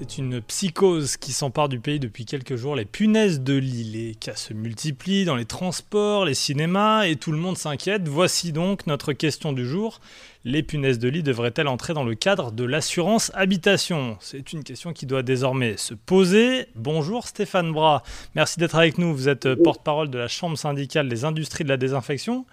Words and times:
C'est 0.00 0.16
une 0.16 0.40
psychose 0.40 1.18
qui 1.18 1.30
s'empare 1.30 1.68
du 1.68 1.78
pays 1.78 2.00
depuis 2.00 2.24
quelques 2.24 2.56
jours. 2.56 2.74
Les 2.74 2.86
punaises 2.86 3.42
de 3.42 3.52
lit, 3.52 3.84
les 3.84 4.14
cas 4.14 4.34
se 4.34 4.54
multiplient 4.54 5.26
dans 5.26 5.36
les 5.36 5.44
transports, 5.44 6.24
les 6.24 6.32
cinémas 6.32 7.04
et 7.04 7.16
tout 7.16 7.32
le 7.32 7.38
monde 7.38 7.58
s'inquiète. 7.58 8.08
Voici 8.08 8.52
donc 8.52 8.86
notre 8.86 9.12
question 9.12 9.52
du 9.52 9.66
jour. 9.66 10.00
Les 10.42 10.62
punaises 10.62 10.98
de 10.98 11.10
lit 11.10 11.22
devraient-elles 11.22 11.68
entrer 11.68 11.92
dans 11.92 12.02
le 12.02 12.14
cadre 12.14 12.50
de 12.50 12.64
l'assurance 12.64 13.30
habitation? 13.34 14.16
C'est 14.20 14.54
une 14.54 14.64
question 14.64 14.94
qui 14.94 15.04
doit 15.04 15.22
désormais 15.22 15.76
se 15.76 15.92
poser. 15.92 16.68
Bonjour 16.76 17.28
Stéphane 17.28 17.70
Bras, 17.70 18.02
merci 18.34 18.58
d'être 18.58 18.76
avec 18.76 18.96
nous. 18.96 19.14
Vous 19.14 19.28
êtes 19.28 19.54
porte-parole 19.56 20.08
de 20.08 20.16
la 20.16 20.28
Chambre 20.28 20.56
syndicale 20.56 21.10
des 21.10 21.26
industries 21.26 21.64
de 21.64 21.68
la 21.68 21.76
désinfection. 21.76 22.46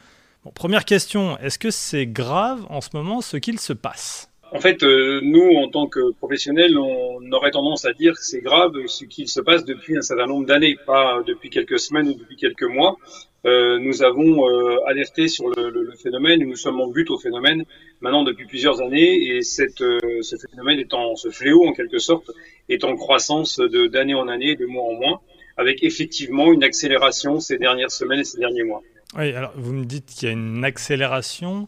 première 0.53 0.83
question, 0.83 1.39
est-ce 1.39 1.57
que 1.57 1.71
c'est 1.71 2.07
grave 2.07 2.65
en 2.69 2.81
ce 2.81 2.89
moment 2.91 3.21
ce 3.21 3.37
qu'il 3.37 3.57
se 3.57 3.71
passe? 3.71 4.29
En 4.51 4.59
fait, 4.59 4.83
euh, 4.83 5.19
nous, 5.23 5.55
en 5.57 5.69
tant 5.69 5.87
que 5.87 6.11
professionnels, 6.13 6.77
on 6.77 7.31
aurait 7.31 7.51
tendance 7.51 7.85
à 7.85 7.93
dire 7.93 8.13
que 8.13 8.23
c'est 8.23 8.41
grave 8.41 8.73
ce 8.87 9.05
qu'il 9.05 9.27
se 9.27 9.41
passe 9.41 9.65
depuis 9.65 9.97
un 9.97 10.01
certain 10.01 10.25
nombre 10.25 10.45
d'années, 10.45 10.77
pas 10.85 11.21
depuis 11.25 11.49
quelques 11.49 11.79
semaines 11.79 12.07
ou 12.09 12.13
depuis 12.13 12.37
quelques 12.37 12.63
mois. 12.63 12.97
Euh, 13.45 13.77
nous 13.79 14.03
avons 14.03 14.47
euh, 14.49 14.77
alerté 14.87 15.27
sur 15.27 15.49
le, 15.49 15.91
phénomène 16.01 16.39
nous 16.43 16.55
sommes 16.55 16.81
en 16.81 16.87
but 16.87 17.09
au 17.11 17.19
phénomène 17.19 17.65
maintenant 18.01 18.23
depuis 18.23 18.45
plusieurs 18.45 18.81
années 18.81 19.29
et 19.29 19.41
cette, 19.41 19.77
ce 19.77 20.35
phénomène 20.49 20.79
étant 20.79 21.15
ce 21.15 21.29
fléau 21.29 21.65
en 21.65 21.71
quelque 21.71 21.99
sorte 21.99 22.31
est 22.67 22.83
en 22.83 22.95
croissance 22.95 23.59
d'année 23.59 24.15
en 24.15 24.27
année, 24.27 24.55
de 24.55 24.65
mois 24.65 24.85
en 24.85 24.93
mois, 24.93 25.21
avec 25.55 25.83
effectivement 25.83 26.51
une 26.51 26.63
accélération 26.63 27.39
ces 27.39 27.57
dernières 27.57 27.91
semaines 27.91 28.19
et 28.19 28.23
ces 28.23 28.39
derniers 28.39 28.63
mois. 28.63 28.81
Oui, 29.15 29.31
alors 29.33 29.53
vous 29.55 29.73
me 29.73 29.85
dites 29.85 30.05
qu'il 30.07 30.27
y 30.27 30.31
a 30.31 30.33
une 30.33 30.65
accélération. 30.65 31.67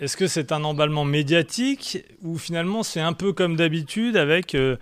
Est-ce 0.00 0.16
que 0.16 0.26
c'est 0.26 0.50
un 0.50 0.64
emballement 0.64 1.04
médiatique 1.04 1.98
ou 2.22 2.38
finalement 2.38 2.82
c'est 2.82 3.00
un 3.00 3.12
peu 3.12 3.34
comme 3.34 3.56
d'habitude 3.56 4.16
avec 4.16 4.54
euh, 4.54 4.76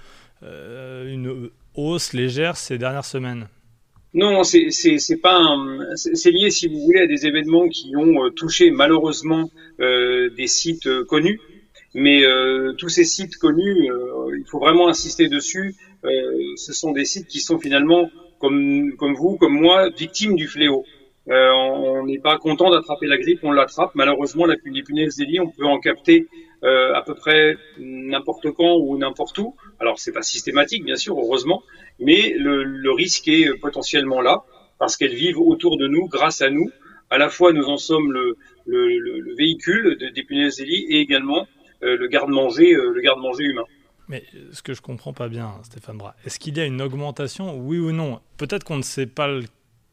euh, 0.45 1.13
une 1.13 1.51
hausse 1.75 2.13
légère 2.13 2.57
ces 2.57 2.79
dernières 2.79 3.05
semaines? 3.05 3.49
Non, 4.15 4.45
c'est 4.45 4.71
pas 5.21 5.41
c'est 5.97 6.31
lié 6.31 6.51
si 6.51 6.69
vous 6.69 6.79
voulez 6.81 7.01
à 7.01 7.07
des 7.09 7.27
événements 7.27 7.69
qui 7.69 7.97
ont 7.97 8.25
euh, 8.25 8.31
touché 8.31 8.71
malheureusement 8.71 9.51
des 9.81 10.47
sites 10.47 10.89
connus, 11.05 11.41
mais 11.95 12.23
tous 12.79 12.89
ces 12.89 13.05
sites 13.05 13.37
connus, 13.37 13.89
il 14.37 14.45
faut 14.49 14.59
vraiment 14.59 14.89
insister 14.89 15.29
dessus. 15.29 15.75
ce 16.03 16.73
sont 16.73 16.93
des 16.93 17.05
sites 17.05 17.27
qui 17.27 17.41
sont 17.41 17.59
finalement 17.59 18.09
comme 18.41 19.15
vous, 19.17 19.37
comme 19.37 19.61
moi, 19.61 19.91
victimes 19.91 20.37
du 20.37 20.47
fléau. 20.47 20.85
Euh, 21.31 21.51
on 21.53 22.07
n'est 22.07 22.19
pas 22.19 22.39
content 22.39 22.71
d'attraper 22.71 23.07
la 23.07 23.19
grippe, 23.19 23.41
on 23.43 23.53
l'attrape. 23.53 23.91
Malheureusement, 23.95 24.47
la, 24.47 24.57
les 24.65 24.83
punaises 24.83 25.23
on 25.41 25.49
peut 25.51 25.67
en 25.67 25.79
capter 25.79 26.27
euh, 26.65 26.95
à 26.95 27.03
peu 27.03 27.15
près 27.15 27.57
n'importe 27.79 28.51
quand 28.53 28.77
ou 28.77 28.97
n'importe 28.97 29.37
où. 29.39 29.55
Alors, 29.79 29.99
c'est 29.99 30.13
pas 30.13 30.23
systématique, 30.23 30.85
bien 30.85 30.97
sûr, 30.97 31.19
heureusement, 31.19 31.63
mais 32.01 32.35
le, 32.37 32.91
risque 32.93 33.29
est 33.29 33.53
potentiellement 33.61 34.21
là 34.23 34.45
parce 34.79 34.97
qu'elles 34.97 35.15
vivent 35.15 35.41
autour 35.41 35.77
de 35.77 35.87
nous, 35.87 36.09
grâce 36.09 36.41
à 36.41 36.51
nous. 36.51 36.71
À 37.11 37.19
la 37.19 37.29
fois, 37.29 37.53
nous 37.53 37.67
en 37.67 37.77
sommes 37.77 38.11
le, 38.13 38.37
le, 38.67 38.99
le 38.99 39.35
véhicule 39.35 39.99
de, 39.99 40.09
des 40.09 40.23
punaises 40.23 40.61
et 40.61 41.01
également 41.01 41.47
euh, 41.83 41.97
le 41.97 42.09
garde-manger, 42.09 42.73
le 42.73 43.01
garde-manger 43.01 43.45
humain. 43.45 43.65
Mais 44.09 44.25
ce 44.53 44.63
que 44.63 44.73
je 44.73 44.81
comprends 44.81 45.13
pas 45.13 45.29
bien, 45.29 45.53
Stéphane 45.65 45.99
Bras, 45.99 46.15
est-ce 46.25 46.39
qu'il 46.39 46.57
y 46.57 46.61
a 46.61 46.65
une 46.65 46.81
augmentation, 46.81 47.59
oui 47.59 47.79
ou 47.79 47.93
non? 47.93 48.21
Peut-être 48.39 48.65
qu'on 48.65 48.79
ne 48.79 48.83
sait 48.83 49.07
pas 49.07 49.29
le 49.29 49.43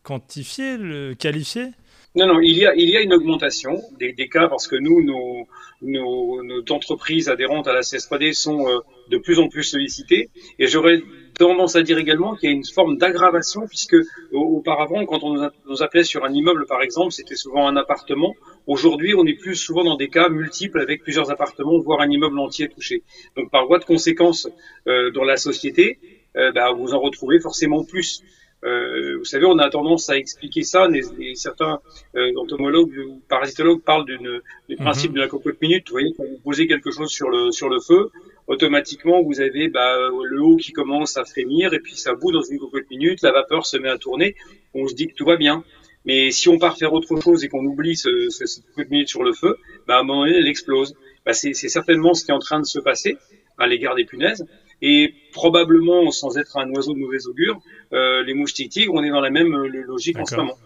quantifier, 0.05 0.77
le 0.77 1.15
qualifier? 1.15 1.71
Non, 2.15 2.27
non, 2.27 2.39
il 2.39 2.57
y 2.57 2.65
a, 2.65 2.73
il 2.75 2.89
y 2.89 2.95
a 2.95 3.01
une 3.01 3.13
augmentation 3.13 3.81
des, 3.99 4.13
cas 4.29 4.47
parce 4.47 4.67
que 4.69 4.77
nous, 4.77 5.03
nos, 5.03 5.47
nos, 5.81 6.41
nos, 6.43 6.63
entreprises 6.69 7.27
adhérentes 7.27 7.67
à 7.67 7.73
la 7.73 7.81
CS3D 7.81 8.31
sont 8.31 8.69
euh, 8.69 8.79
de 9.09 9.17
plus 9.17 9.37
en 9.39 9.49
plus 9.49 9.63
sollicitées. 9.63 10.29
Et 10.57 10.67
j'aurais 10.67 11.01
tendance 11.37 11.75
à 11.75 11.81
dire 11.81 11.97
également 11.97 12.35
qu'il 12.35 12.49
y 12.49 12.53
a 12.53 12.55
une 12.55 12.63
forme 12.63 12.97
d'aggravation 12.97 13.67
puisque 13.67 13.97
auparavant, 14.31 15.05
quand 15.05 15.23
on 15.23 15.49
nous 15.67 15.83
appelait 15.83 16.05
sur 16.05 16.23
un 16.23 16.31
immeuble, 16.31 16.65
par 16.67 16.81
exemple, 16.81 17.11
c'était 17.11 17.35
souvent 17.35 17.67
un 17.67 17.75
appartement. 17.75 18.33
Aujourd'hui, 18.65 19.13
on 19.13 19.25
est 19.25 19.37
plus 19.37 19.55
souvent 19.55 19.83
dans 19.83 19.97
des 19.97 20.07
cas 20.07 20.29
multiples 20.29 20.79
avec 20.79 21.03
plusieurs 21.03 21.31
appartements, 21.31 21.77
voire 21.79 21.99
un 21.99 22.09
immeuble 22.09 22.39
entier 22.39 22.69
touché. 22.69 23.03
Donc, 23.35 23.51
par 23.51 23.67
voie 23.67 23.79
de 23.79 23.85
conséquence, 23.85 24.47
euh, 24.87 25.11
dans 25.11 25.25
la 25.25 25.35
société, 25.35 25.99
euh, 26.37 26.53
bah, 26.53 26.71
vous 26.71 26.93
en 26.93 26.99
retrouvez 26.99 27.41
forcément 27.41 27.83
plus. 27.83 28.21
Euh, 28.65 29.17
vous 29.17 29.25
savez, 29.25 29.45
on 29.45 29.57
a 29.59 29.69
tendance 29.69 30.09
à 30.09 30.17
expliquer 30.17 30.63
ça. 30.63 30.87
Les, 30.87 31.03
certains 31.35 31.79
euh, 32.15 32.31
entomologues 32.37 32.97
ou 33.07 33.21
parasitologues 33.29 33.83
parlent 33.83 34.05
d'une, 34.05 34.41
du 34.67 34.75
principe 34.75 35.11
mhm. 35.11 35.15
de 35.15 35.21
la 35.21 35.27
cocotte 35.27 35.61
minute. 35.61 35.87
Vous 35.87 35.93
voyez, 35.93 36.13
quand 36.17 36.23
vous 36.23 36.39
posez 36.43 36.67
quelque 36.67 36.91
chose 36.91 37.09
sur 37.09 37.29
le 37.29 37.51
sur 37.51 37.69
le 37.69 37.79
feu, 37.79 38.09
automatiquement 38.47 39.21
vous 39.21 39.39
avez 39.39 39.67
bah, 39.67 39.97
le 40.23 40.41
haut 40.41 40.57
qui 40.57 40.71
commence 40.71 41.17
à 41.17 41.25
frémir 41.25 41.73
et 41.73 41.79
puis 41.79 41.95
ça 41.95 42.15
bout 42.15 42.31
dans 42.31 42.41
une 42.41 42.57
cocotte 42.57 42.89
minute. 42.89 43.21
La 43.21 43.31
vapeur 43.31 43.65
se 43.65 43.77
met 43.77 43.89
à 43.89 43.97
tourner. 43.97 44.35
On 44.73 44.87
se 44.87 44.95
dit 44.95 45.07
que 45.07 45.13
tout 45.13 45.25
va 45.25 45.37
bien. 45.37 45.63
Mais 46.05 46.31
si 46.31 46.49
on 46.49 46.59
part 46.59 46.77
faire 46.77 46.93
autre 46.93 47.19
chose 47.19 47.43
et 47.43 47.49
qu'on 47.49 47.65
oublie 47.65 47.95
ce, 47.95 48.29
ce, 48.29 48.45
cette 48.45 48.65
cocotte 48.65 48.89
minute 48.89 49.09
sur 49.09 49.23
le 49.23 49.33
feu, 49.33 49.57
bah, 49.87 49.97
à 49.97 49.99
un 49.99 50.03
moment 50.03 50.25
donné, 50.25 50.37
elle 50.37 50.47
explose. 50.47 50.95
Bah, 51.25 51.33
c'est 51.33 51.53
certainement 51.53 52.13
ce 52.13 52.23
qui 52.23 52.31
est 52.31 52.33
en 52.33 52.39
train 52.39 52.59
de 52.59 52.65
se 52.65 52.79
passer 52.79 53.17
à 53.57 53.67
l'égard 53.67 53.95
des 53.95 54.05
punaises. 54.05 54.45
Et 54.81 55.13
probablement, 55.31 56.11
sans 56.11 56.37
être 56.37 56.57
un 56.57 56.69
oiseau 56.71 56.93
de 56.93 56.99
mauvais 56.99 57.25
augure, 57.27 57.59
euh, 57.93 58.23
les 58.23 58.33
moustiques 58.33 58.71
tigres, 58.71 58.93
on 58.93 59.03
est 59.03 59.09
dans 59.09 59.21
la 59.21 59.29
même 59.29 59.53
euh, 59.53 59.67
logique 59.67 60.17
en 60.19 60.25
ce 60.25 60.35
moment. 60.35 60.57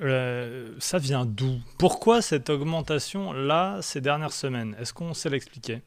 Euh, 0.00 0.74
ça 0.78 0.98
vient 0.98 1.24
d'où? 1.24 1.56
Pourquoi 1.78 2.20
cette 2.20 2.50
augmentation 2.50 3.32
là 3.32 3.78
ces 3.80 4.00
dernières 4.00 4.32
semaines? 4.32 4.76
Est-ce 4.80 4.92
qu'on 4.92 5.14
sait 5.14 5.30
l'expliquer? 5.30 5.78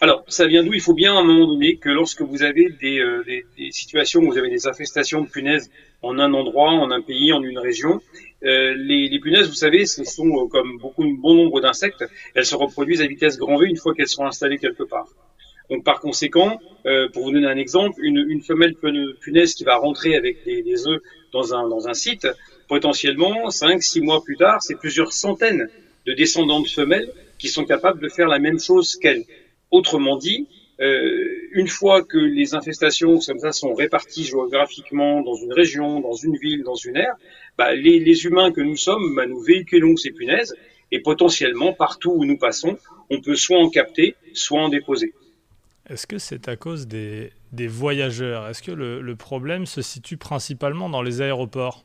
Alors, 0.00 0.22
ça 0.28 0.46
vient 0.46 0.62
d'où? 0.62 0.74
Il 0.74 0.82
faut 0.82 0.92
bien 0.92 1.14
à 1.16 1.20
un 1.20 1.24
moment 1.24 1.46
donné 1.46 1.76
que 1.76 1.88
lorsque 1.88 2.20
vous 2.20 2.42
avez 2.42 2.68
des, 2.80 3.02
des, 3.26 3.46
des, 3.56 3.70
situations 3.70 4.20
où 4.20 4.30
vous 4.30 4.36
avez 4.36 4.50
des 4.50 4.66
infestations 4.66 5.22
de 5.22 5.28
punaises 5.28 5.70
en 6.02 6.18
un 6.18 6.34
endroit, 6.34 6.72
en 6.72 6.90
un 6.90 7.00
pays, 7.00 7.32
en 7.32 7.42
une 7.42 7.58
région, 7.58 8.02
euh, 8.44 8.74
les, 8.76 9.08
les, 9.08 9.20
punaises, 9.20 9.48
vous 9.48 9.54
savez, 9.54 9.86
ce 9.86 10.04
sont 10.04 10.48
comme 10.48 10.78
beaucoup, 10.78 11.04
bon 11.16 11.34
nombre 11.34 11.60
d'insectes, 11.60 12.04
elles 12.34 12.44
se 12.44 12.54
reproduisent 12.54 13.00
à 13.00 13.06
vitesse 13.06 13.38
grand 13.38 13.56
V 13.56 13.68
une 13.68 13.76
fois 13.76 13.94
qu'elles 13.94 14.08
sont 14.08 14.26
installées 14.26 14.58
quelque 14.58 14.82
part. 14.82 15.08
Donc 15.70 15.84
par 15.84 16.00
conséquent, 16.00 16.60
euh, 16.86 17.08
pour 17.08 17.24
vous 17.24 17.32
donner 17.32 17.46
un 17.46 17.56
exemple, 17.56 17.98
une, 18.02 18.18
une, 18.28 18.42
femelle 18.42 18.74
punaise 19.20 19.54
qui 19.54 19.64
va 19.64 19.76
rentrer 19.76 20.16
avec 20.16 20.44
des, 20.44 20.62
des 20.62 20.86
œufs 20.86 21.00
dans 21.32 21.54
un, 21.54 21.68
dans 21.68 21.88
un 21.88 21.94
site, 21.94 22.28
potentiellement, 22.68 23.48
5-6 23.48 24.02
mois 24.02 24.22
plus 24.22 24.36
tard, 24.36 24.62
c'est 24.62 24.78
plusieurs 24.78 25.12
centaines 25.12 25.68
de 26.06 26.12
descendantes 26.12 26.68
femelles 26.68 27.10
qui 27.38 27.48
sont 27.48 27.64
capables 27.64 28.00
de 28.00 28.08
faire 28.08 28.28
la 28.28 28.38
même 28.38 28.58
chose 28.58 28.96
qu'elle. 28.96 29.24
Autrement 29.70 30.16
dit, 30.16 30.46
euh, 30.80 31.48
une 31.52 31.68
fois 31.68 32.02
que 32.02 32.18
les 32.18 32.54
infestations 32.54 33.18
comme 33.18 33.38
ça 33.38 33.52
sont 33.52 33.74
réparties 33.74 34.24
géographiquement 34.24 35.22
dans 35.22 35.36
une 35.36 35.52
région, 35.52 36.00
dans 36.00 36.14
une 36.14 36.36
ville, 36.36 36.62
dans 36.62 36.74
une 36.74 36.96
aire, 36.96 37.14
bah, 37.56 37.74
les, 37.74 38.00
les, 38.00 38.24
humains 38.24 38.52
que 38.52 38.60
nous 38.60 38.76
sommes, 38.76 39.14
bah, 39.14 39.26
nous 39.26 39.40
véhiculons 39.40 39.96
ces 39.96 40.10
punaises 40.10 40.54
et 40.90 41.00
potentiellement 41.00 41.72
partout 41.72 42.12
où 42.12 42.24
nous 42.24 42.38
passons, 42.38 42.76
on 43.10 43.20
peut 43.20 43.36
soit 43.36 43.58
en 43.58 43.70
capter, 43.70 44.14
soit 44.32 44.60
en 44.60 44.68
déposer. 44.68 45.12
Est-ce 45.88 46.06
que 46.06 46.16
c'est 46.18 46.48
à 46.48 46.56
cause 46.56 46.86
des, 46.86 47.30
des 47.52 47.66
voyageurs? 47.66 48.48
Est-ce 48.48 48.62
que 48.62 48.72
le, 48.72 49.02
le, 49.02 49.16
problème 49.16 49.66
se 49.66 49.82
situe 49.82 50.16
principalement 50.16 50.88
dans 50.88 51.02
les 51.02 51.20
aéroports? 51.20 51.84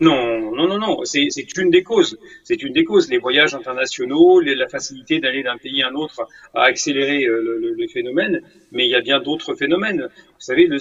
Non, 0.00 0.54
non, 0.54 0.68
non, 0.68 0.78
non. 0.78 1.04
C'est 1.04 1.56
une 1.56 1.70
des 1.70 1.82
causes. 1.82 2.18
C'est 2.44 2.62
une 2.62 2.72
des 2.72 2.84
causes. 2.84 3.08
Les 3.08 3.18
voyages 3.18 3.54
internationaux, 3.54 4.40
la 4.40 4.68
facilité 4.68 5.18
d'aller 5.18 5.42
d'un 5.42 5.56
pays 5.56 5.82
à 5.82 5.88
un 5.88 5.94
autre 5.94 6.28
a 6.54 6.64
accéléré 6.64 7.24
euh, 7.24 7.58
le, 7.60 7.72
le, 7.72 7.88
phénomène. 7.88 8.42
Mais 8.70 8.86
il 8.86 8.90
y 8.90 8.94
a 8.94 9.00
bien 9.00 9.18
d'autres 9.18 9.54
phénomènes. 9.54 10.02
Vous 10.02 10.40
savez, 10.40 10.66
le, 10.66 10.78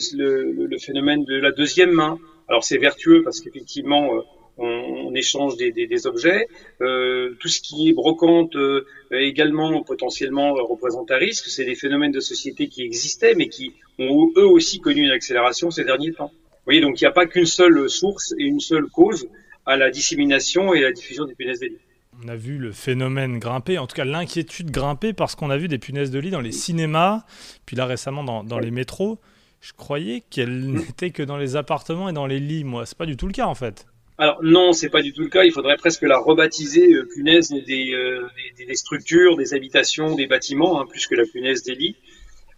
le, 0.67 0.77
phénomène 0.77 1.23
de 1.23 1.35
la 1.35 1.51
deuxième 1.51 1.91
main. 1.91 2.19
Alors 2.49 2.63
c'est 2.63 2.77
vertueux 2.77 3.23
parce 3.23 3.39
qu'effectivement, 3.39 4.23
on, 4.57 5.13
échange 5.15 5.55
des 5.57 6.07
objets. 6.07 6.47
Euh, 6.81 7.35
tout 7.39 7.47
ce 7.47 7.59
qui 7.59 7.89
est 7.89 7.93
brocante 7.93 8.55
euh, 8.55 8.85
également 9.11 9.81
potentiellement 9.83 10.53
représente 10.53 11.09
un 11.11 11.17
risque. 11.17 11.47
C'est 11.47 11.65
des 11.65 11.75
phénomènes 11.75 12.11
de 12.11 12.19
société 12.19 12.67
qui 12.67 12.83
existaient, 12.83 13.33
mais 13.35 13.49
qui 13.49 13.73
ont 13.97 14.31
eux 14.37 14.45
aussi 14.45 14.79
connu 14.79 15.03
une 15.03 15.11
accélération 15.11 15.71
ces 15.71 15.83
derniers 15.83 16.13
temps. 16.13 16.31
Vous 16.33 16.63
voyez, 16.65 16.81
donc 16.81 16.99
il 17.01 17.03
n'y 17.03 17.07
a 17.07 17.11
pas 17.11 17.25
qu'une 17.25 17.45
seule 17.45 17.89
source 17.89 18.33
et 18.37 18.43
une 18.43 18.59
seule 18.59 18.87
cause 18.87 19.27
à 19.65 19.75
la 19.75 19.89
dissémination 19.89 20.73
et 20.73 20.79
à 20.79 20.89
la 20.89 20.91
diffusion 20.91 21.25
des 21.25 21.33
punaises 21.33 21.59
de 21.59 21.67
lit. 21.67 21.77
On 22.23 22.27
a 22.27 22.35
vu 22.35 22.57
le 22.57 22.71
phénomène 22.71 23.37
grimper, 23.37 23.77
en 23.77 23.85
tout 23.85 23.95
cas 23.95 24.05
l'inquiétude 24.05 24.71
grimper 24.71 25.13
parce 25.13 25.35
qu'on 25.35 25.49
a 25.49 25.57
vu 25.57 25.67
des 25.67 25.77
punaises 25.77 26.11
de 26.11 26.19
lit 26.19 26.31
dans 26.31 26.41
les 26.41 26.51
cinémas, 26.51 27.23
puis 27.65 27.75
là 27.75 27.85
récemment 27.85 28.23
dans, 28.23 28.43
dans 28.43 28.59
les 28.59 28.71
métros. 28.71 29.19
Je 29.61 29.73
croyais 29.73 30.23
qu'elles 30.29 30.67
n'étaient 30.71 31.11
que 31.11 31.23
dans 31.23 31.37
les 31.37 31.55
appartements 31.55 32.09
et 32.09 32.13
dans 32.13 32.27
les 32.27 32.39
lits, 32.39 32.63
moi. 32.63 32.85
C'est 32.85 32.97
pas 32.97 33.05
du 33.05 33.17
tout 33.17 33.27
le 33.27 33.33
cas 33.33 33.45
en 33.45 33.55
fait. 33.55 33.85
Alors 34.19 34.39
non, 34.41 34.73
c'est 34.73 34.89
pas 34.89 35.01
du 35.01 35.13
tout 35.13 35.21
le 35.21 35.29
cas. 35.29 35.43
Il 35.43 35.51
faudrait 35.51 35.77
presque 35.77 36.01
la 36.01 36.17
rebaptiser 36.17 36.91
euh, 36.93 37.07
punaise 37.13 37.49
des, 37.49 37.93
euh, 37.93 38.27
des, 38.57 38.75
structures, 38.75 39.37
des 39.37 39.53
habitations, 39.53 40.15
des 40.15 40.25
bâtiments, 40.25 40.81
hein, 40.81 40.85
plus 40.87 41.05
que 41.05 41.15
la 41.15 41.25
punaise 41.25 41.61
des 41.63 41.75
lits. 41.75 41.95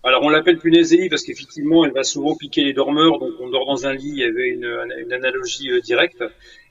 Alors 0.02 0.24
on 0.24 0.30
l'appelle 0.30 0.60
lits 0.64 1.10
parce 1.10 1.24
qu'effectivement 1.24 1.84
elle 1.84 1.92
va 1.92 2.04
souvent 2.04 2.36
piquer 2.36 2.64
les 2.64 2.72
dormeurs, 2.72 3.20
donc 3.20 3.34
on 3.42 3.50
dort 3.50 3.66
dans 3.66 3.86
un 3.86 3.94
lit, 3.94 4.08
il 4.10 4.20
y 4.20 4.24
avait 4.24 4.48
une, 4.50 4.80
une 4.98 5.12
analogie 5.12 5.72
euh, 5.72 5.82
directe. 5.82 6.24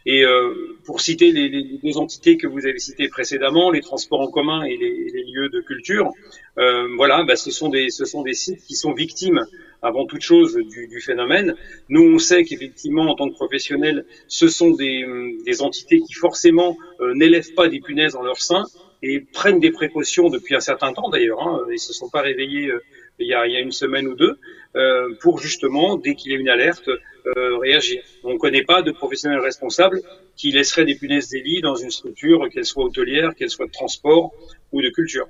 Et 0.06 0.24
euh, 0.24 0.78
pour 0.84 1.02
citer 1.02 1.32
les, 1.32 1.50
les, 1.50 1.78
deux 1.82 1.98
entités 1.98 2.38
que 2.38 2.46
vous 2.46 2.64
avez 2.66 2.78
citées 2.78 3.08
précédemment, 3.08 3.70
les 3.70 3.82
transports 3.82 4.20
en 4.22 4.30
commun 4.30 4.62
et 4.62 4.78
les, 4.78 5.10
les 5.12 5.24
lieux 5.24 5.50
de 5.50 5.60
culture, 5.60 6.10
euh, 6.56 6.88
voilà, 6.96 7.24
bah, 7.24 7.36
ce 7.36 7.50
sont 7.50 7.68
des 7.68 7.90
ce 7.90 8.06
sont 8.06 8.22
des 8.22 8.32
sites 8.32 8.64
qui 8.64 8.74
sont 8.74 8.94
victimes 8.94 9.44
avant 9.82 10.06
toute 10.06 10.22
chose 10.22 10.54
du, 10.54 10.88
du 10.88 11.00
phénomène. 11.02 11.54
Nous 11.90 12.02
on 12.02 12.18
sait 12.18 12.44
qu'effectivement 12.44 13.10
en 13.10 13.14
tant 13.14 13.28
que 13.28 13.34
professionnels, 13.34 14.06
ce 14.28 14.48
sont 14.48 14.70
des, 14.70 15.04
des 15.44 15.60
entités 15.60 16.00
qui 16.00 16.14
forcément 16.14 16.78
euh, 17.00 17.12
n'élèvent 17.14 17.52
pas 17.52 17.68
des 17.68 17.80
punaises 17.80 18.14
dans 18.14 18.22
leur 18.22 18.40
sein 18.40 18.64
et 19.02 19.20
prennent 19.20 19.60
des 19.60 19.70
précautions 19.70 20.28
depuis 20.30 20.54
un 20.54 20.60
certain 20.60 20.92
temps 20.92 21.10
d'ailleurs. 21.10 21.46
Hein, 21.46 21.60
ils 21.70 21.78
se 21.78 21.92
sont 21.92 22.08
pas 22.08 22.22
réveillés 22.22 22.68
euh, 22.70 22.82
il 23.18 23.26
y, 23.26 23.34
a, 23.34 23.60
une 23.60 23.72
semaine 23.72 24.06
ou 24.06 24.14
deux, 24.14 24.38
euh, 24.76 25.14
pour 25.20 25.40
justement, 25.40 25.96
dès 25.96 26.14
qu'il 26.14 26.32
y 26.32 26.34
a 26.34 26.38
une 26.38 26.48
alerte, 26.48 26.88
euh, 26.88 27.58
réagir. 27.58 28.02
On 28.24 28.34
ne 28.34 28.38
connaît 28.38 28.62
pas 28.62 28.82
de 28.82 28.92
professionnels 28.92 29.40
responsables 29.40 30.00
qui 30.36 30.52
laisseraient 30.52 30.84
des 30.84 30.94
punaises 30.94 31.28
d'élite 31.28 31.62
dans 31.62 31.74
une 31.74 31.90
structure, 31.90 32.48
qu'elle 32.50 32.64
soit 32.64 32.84
hôtelière, 32.84 33.34
qu'elle 33.34 33.50
soit 33.50 33.66
de 33.66 33.72
transport 33.72 34.32
ou 34.72 34.80
de 34.80 34.88
culture. 34.88 35.26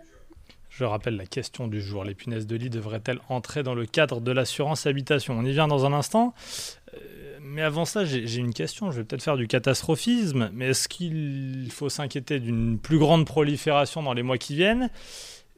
Je 0.68 0.84
rappelle 0.84 1.16
la 1.16 1.26
question 1.26 1.66
du 1.66 1.80
jour. 1.80 2.04
Les 2.04 2.14
punaises 2.14 2.46
de 2.46 2.54
lit 2.54 2.70
devraient-elles 2.70 3.18
entrer 3.28 3.64
dans 3.64 3.74
le 3.74 3.84
cadre 3.84 4.20
de 4.20 4.30
l'assurance 4.30 4.86
habitation? 4.86 5.34
On 5.36 5.44
y 5.44 5.50
vient 5.50 5.66
dans 5.66 5.86
un 5.86 5.92
instant. 5.92 6.34
Euh, 6.94 6.98
mais 7.40 7.62
avant 7.62 7.84
ça, 7.84 8.04
j'ai 8.04 8.36
une 8.36 8.54
question. 8.54 8.92
Je 8.92 8.98
vais 8.98 9.04
peut-être 9.04 9.24
faire 9.24 9.36
du 9.36 9.48
catastrophisme. 9.48 10.50
Mais 10.52 10.68
est-ce 10.68 10.88
qu'il 10.88 11.68
faut 11.72 11.88
s'inquiéter 11.88 12.38
d'une 12.38 12.78
plus 12.78 12.98
grande 12.98 13.26
prolifération 13.26 14.04
dans 14.04 14.12
les 14.12 14.22
mois 14.22 14.38
qui 14.38 14.54
viennent? 14.54 14.90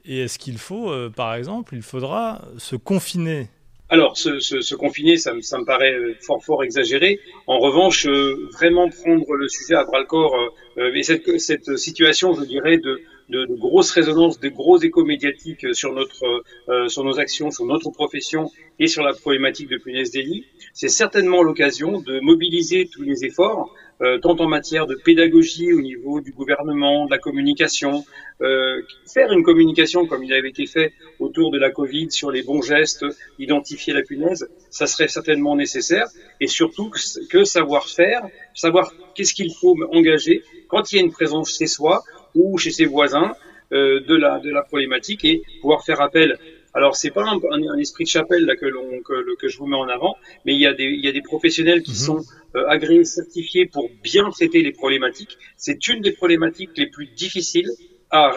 Et 0.05 0.21
est-ce 0.21 0.39
qu'il 0.39 0.57
faut, 0.57 0.89
euh, 0.91 1.09
par 1.09 1.35
exemple, 1.35 1.75
il 1.75 1.81
faudra 1.81 2.41
se 2.57 2.75
confiner 2.75 3.49
alors, 3.93 4.15
se, 4.15 4.73
confiner, 4.75 5.17
ça, 5.17 5.33
me 5.33 5.65
paraît 5.65 5.93
fort, 6.21 6.41
fort 6.41 6.63
exagéré. 6.63 7.19
En 7.45 7.59
revanche, 7.59 8.07
euh, 8.07 8.47
vraiment 8.53 8.87
prendre 8.87 9.33
le 9.33 9.49
sujet 9.49 9.75
à 9.75 9.83
bras 9.83 9.99
le 9.99 10.05
corps, 10.05 10.33
euh, 10.77 10.93
et 10.95 11.03
cette, 11.03 11.37
cette, 11.41 11.75
situation, 11.75 12.33
je 12.33 12.45
dirais, 12.45 12.77
de, 12.77 13.01
de, 13.31 13.45
de 13.45 13.55
grosses 13.55 13.91
résonances, 13.91 14.39
de 14.39 14.49
gros 14.49 14.79
échos 14.79 15.05
médiatiques 15.05 15.73
sur 15.73 15.93
notre, 15.93 16.43
euh, 16.69 16.87
sur 16.89 17.03
nos 17.03 17.19
actions, 17.19 17.49
sur 17.51 17.65
notre 17.65 17.89
profession 17.89 18.49
et 18.79 18.87
sur 18.87 19.03
la 19.03 19.13
problématique 19.13 19.69
de 19.69 19.77
punaise 19.77 20.11
délit, 20.11 20.45
c'est 20.73 20.89
certainement 20.89 21.41
l'occasion 21.41 22.01
de 22.01 22.19
mobiliser 22.19 22.89
tous 22.91 23.03
les 23.03 23.25
efforts 23.25 23.73
euh, 24.01 24.17
tant 24.17 24.35
en 24.39 24.47
matière 24.47 24.87
de 24.87 24.95
pédagogie 24.95 25.73
au 25.73 25.81
niveau 25.81 26.21
du 26.21 26.31
gouvernement, 26.31 27.05
de 27.05 27.11
la 27.11 27.19
communication, 27.19 28.03
euh, 28.41 28.81
faire 29.05 29.31
une 29.31 29.43
communication 29.43 30.07
comme 30.07 30.23
il 30.23 30.33
avait 30.33 30.49
été 30.49 30.65
fait 30.65 30.93
autour 31.19 31.51
de 31.51 31.59
la 31.59 31.69
Covid 31.69 32.09
sur 32.09 32.31
les 32.31 32.41
bons 32.41 32.63
gestes, 32.63 33.05
identifier 33.37 33.93
la 33.93 34.01
punaise, 34.01 34.49
ça 34.71 34.87
serait 34.87 35.07
certainement 35.07 35.55
nécessaire, 35.55 36.07
et 36.39 36.47
surtout 36.47 36.91
que, 37.29 37.43
savoir 37.43 37.87
faire, 37.87 38.25
savoir 38.55 38.91
qu'est-ce 39.13 39.35
qu'il 39.35 39.53
faut 39.53 39.77
engager 39.91 40.41
quand 40.67 40.91
il 40.91 40.95
y 40.95 40.99
a 40.99 41.03
une 41.03 41.11
présence 41.11 41.55
chez 41.55 41.67
soi 41.67 42.01
ou 42.35 42.57
chez 42.57 42.71
ses 42.71 42.85
voisins 42.85 43.33
euh, 43.73 44.01
de 44.01 44.15
la 44.15 44.39
de 44.39 44.49
la 44.49 44.63
problématique 44.63 45.23
et 45.25 45.41
pouvoir 45.61 45.83
faire 45.83 46.01
appel 46.01 46.37
alors 46.73 46.95
c'est 46.95 47.11
pas 47.11 47.23
un, 47.23 47.39
un, 47.51 47.77
esprit 47.77 48.05
de 48.05 48.09
chapelle 48.09 48.45
là 48.45 48.55
que, 48.55 48.65
que, 49.01 49.35
que, 49.35 49.47
je 49.47 49.57
vous 49.57 49.67
mets 49.67 49.75
en 49.75 49.89
avant, 49.89 50.15
mais 50.45 50.53
il 50.53 50.61
y 50.61 50.65
a 50.65 50.73
des, 50.73 50.85
il 50.85 51.03
y 51.03 51.07
a 51.07 51.11
des 51.11 51.21
professionnels 51.21 51.83
qui 51.83 51.91
mhm. 51.91 51.97
sont 51.97 52.21
euh, 52.55 52.65
agréés, 52.67 53.03
certifiés 53.03 53.65
pour 53.65 53.89
bien 54.01 54.29
traiter 54.29 54.61
les 54.61 54.71
problématiques. 54.71 55.37
C'est 55.57 55.87
une 55.89 56.01
des 56.01 56.11
problématiques 56.11 56.71
les 56.77 56.87
plus 56.87 57.07
difficiles 57.07 57.69
à, 58.09 58.31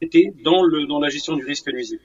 traiter 0.00 0.32
dans, 0.42 0.62
le, 0.62 0.86
dans 0.86 1.00
la 1.00 1.08
gestion 1.08 1.36
du 1.36 1.44
risque 1.44 1.68
nuisible. 1.72 2.02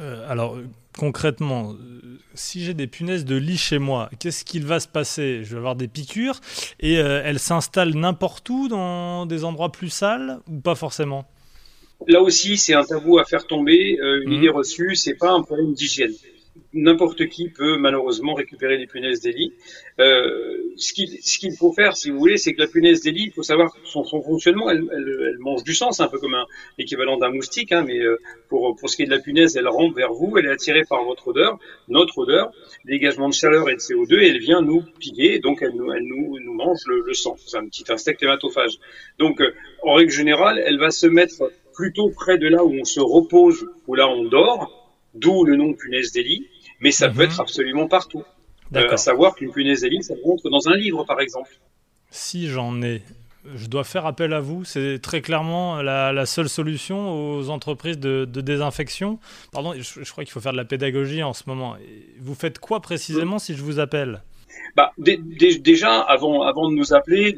Euh, 0.00 0.30
alors 0.30 0.58
concrètement, 0.98 1.72
euh, 1.72 2.18
si 2.34 2.64
j'ai 2.64 2.74
des 2.74 2.86
punaises 2.86 3.24
de 3.24 3.36
lit 3.36 3.56
chez 3.56 3.78
moi, 3.78 4.10
qu'est-ce 4.18 4.44
qu'il 4.44 4.64
va 4.64 4.80
se 4.80 4.88
passer? 4.88 5.44
Je 5.44 5.52
vais 5.52 5.58
avoir 5.58 5.76
des 5.76 5.88
piqûres 5.88 6.40
et 6.80 6.98
euh, 6.98 7.22
elles 7.24 7.38
s'installent 7.38 7.94
n'importe 7.94 8.48
où 8.50 8.68
dans 8.68 9.26
des 9.26 9.44
endroits 9.44 9.72
plus 9.72 9.90
sales 9.90 10.40
ou 10.48 10.60
pas 10.60 10.74
forcément? 10.74 11.26
Là 12.08 12.20
aussi, 12.20 12.56
c'est 12.56 12.74
un 12.74 12.84
tabou 12.84 13.18
à 13.18 13.24
faire 13.24 13.46
tomber. 13.46 13.98
Euh, 14.00 14.22
une 14.22 14.30
mmh. 14.30 14.32
idée 14.32 14.48
reçue, 14.48 14.94
c'est 14.96 15.14
pas 15.14 15.30
un 15.30 15.42
problème 15.42 15.72
d'hygiène. 15.72 16.12
N'importe 16.74 17.28
qui 17.28 17.48
peut 17.48 17.76
malheureusement 17.78 18.34
récupérer 18.34 18.78
des 18.78 18.86
punaises 18.86 19.20
des 19.20 19.32
lits. 19.32 19.52
Euh, 20.00 20.58
ce 20.76 20.92
qu'il 20.92 21.08
ce 21.22 21.38
qu'il 21.38 21.52
faut 21.56 21.72
faire, 21.72 21.96
si 21.96 22.10
vous 22.10 22.18
voulez, 22.18 22.36
c'est 22.36 22.54
que 22.54 22.60
la 22.60 22.66
punaise 22.66 23.02
des 23.02 23.10
lits, 23.10 23.26
il 23.26 23.32
faut 23.32 23.42
savoir 23.42 23.74
son, 23.84 24.04
son 24.04 24.22
fonctionnement. 24.22 24.70
Elle, 24.70 24.84
elle, 24.92 25.28
elle, 25.28 25.38
mange 25.38 25.62
du 25.64 25.74
sang, 25.74 25.92
c'est 25.92 26.02
un 26.02 26.08
peu 26.08 26.18
comme 26.18 26.34
un 26.34 26.46
équivalent 26.78 27.16
d'un 27.16 27.30
moustique, 27.30 27.72
hein, 27.72 27.84
mais 27.86 27.98
euh, 27.98 28.18
pour 28.48 28.74
pour 28.76 28.88
ce 28.90 28.96
qui 28.96 29.02
est 29.02 29.06
de 29.06 29.10
la 29.10 29.18
punaise, 29.18 29.56
elle 29.56 29.68
rampe 29.68 29.94
vers 29.96 30.12
vous, 30.12 30.36
elle 30.38 30.46
est 30.46 30.52
attirée 30.52 30.82
par 30.88 31.04
votre 31.04 31.28
odeur, 31.28 31.58
notre 31.88 32.18
odeur, 32.18 32.52
dégagement 32.84 33.28
de 33.28 33.34
chaleur 33.34 33.68
et 33.70 33.74
de 33.74 33.80
CO2, 33.80 34.20
et 34.20 34.28
elle 34.28 34.38
vient 34.38 34.62
nous 34.62 34.82
piquer, 34.98 35.38
donc 35.38 35.62
elle 35.62 35.74
nous 35.74 35.92
elle 35.92 36.04
nous, 36.04 36.38
nous 36.40 36.54
mange 36.54 36.80
le, 36.86 37.00
le 37.00 37.14
sang. 37.14 37.36
C'est 37.46 37.56
un 37.56 37.66
petit 37.66 37.84
insecte 37.90 38.22
hématophage. 38.22 38.78
Donc 39.18 39.40
euh, 39.40 39.52
en 39.82 39.94
règle 39.94 40.12
générale, 40.12 40.62
elle 40.64 40.78
va 40.78 40.90
se 40.90 41.06
mettre 41.06 41.50
plutôt 41.74 42.10
près 42.10 42.38
de 42.38 42.48
là 42.48 42.64
où 42.64 42.72
on 42.72 42.84
se 42.84 43.00
repose, 43.00 43.66
où 43.86 43.94
là 43.94 44.08
on 44.08 44.24
dort, 44.24 44.94
d'où 45.14 45.44
le 45.44 45.56
nom 45.56 45.72
punaise 45.74 46.12
des 46.12 46.22
lits, 46.22 46.46
mais 46.80 46.90
ça 46.90 47.08
peut 47.08 47.22
mhm. 47.22 47.30
être 47.30 47.40
absolument 47.40 47.88
partout. 47.88 48.24
Euh, 48.74 48.90
à 48.90 48.96
savoir 48.96 49.34
qu'une 49.34 49.50
punaise 49.50 49.82
des 49.82 49.90
lits, 49.90 50.02
ça 50.02 50.14
rentre 50.24 50.48
dans 50.48 50.68
un 50.68 50.76
livre, 50.76 51.04
par 51.04 51.20
exemple. 51.20 51.50
Si 52.10 52.48
j'en 52.48 52.82
ai, 52.82 53.02
je 53.54 53.66
dois 53.66 53.84
faire 53.84 54.06
appel 54.06 54.32
à 54.32 54.40
vous. 54.40 54.64
C'est 54.64 55.00
très 55.00 55.20
clairement 55.20 55.82
la, 55.82 56.12
la, 56.12 56.26
seule 56.26 56.48
solution 56.48 57.36
aux 57.36 57.50
entreprises 57.50 57.98
de, 57.98 58.24
de 58.24 58.40
désinfection. 58.40 59.18
Pardon, 59.52 59.74
je, 59.76 60.02
je 60.02 60.10
crois 60.10 60.24
qu'il 60.24 60.32
faut 60.32 60.40
faire 60.40 60.52
de 60.52 60.56
la 60.56 60.64
pédagogie 60.64 61.22
en 61.22 61.32
ce 61.32 61.44
moment. 61.46 61.76
Vous 62.20 62.34
faites 62.34 62.58
quoi 62.58 62.80
précisément 62.80 63.38
si 63.38 63.54
je 63.54 63.62
vous 63.62 63.78
appelle? 63.78 64.22
Bah, 64.74 64.92
déjà, 64.98 66.00
avant, 66.00 66.42
avant 66.42 66.70
de 66.70 66.74
nous 66.74 66.94
appeler, 66.94 67.36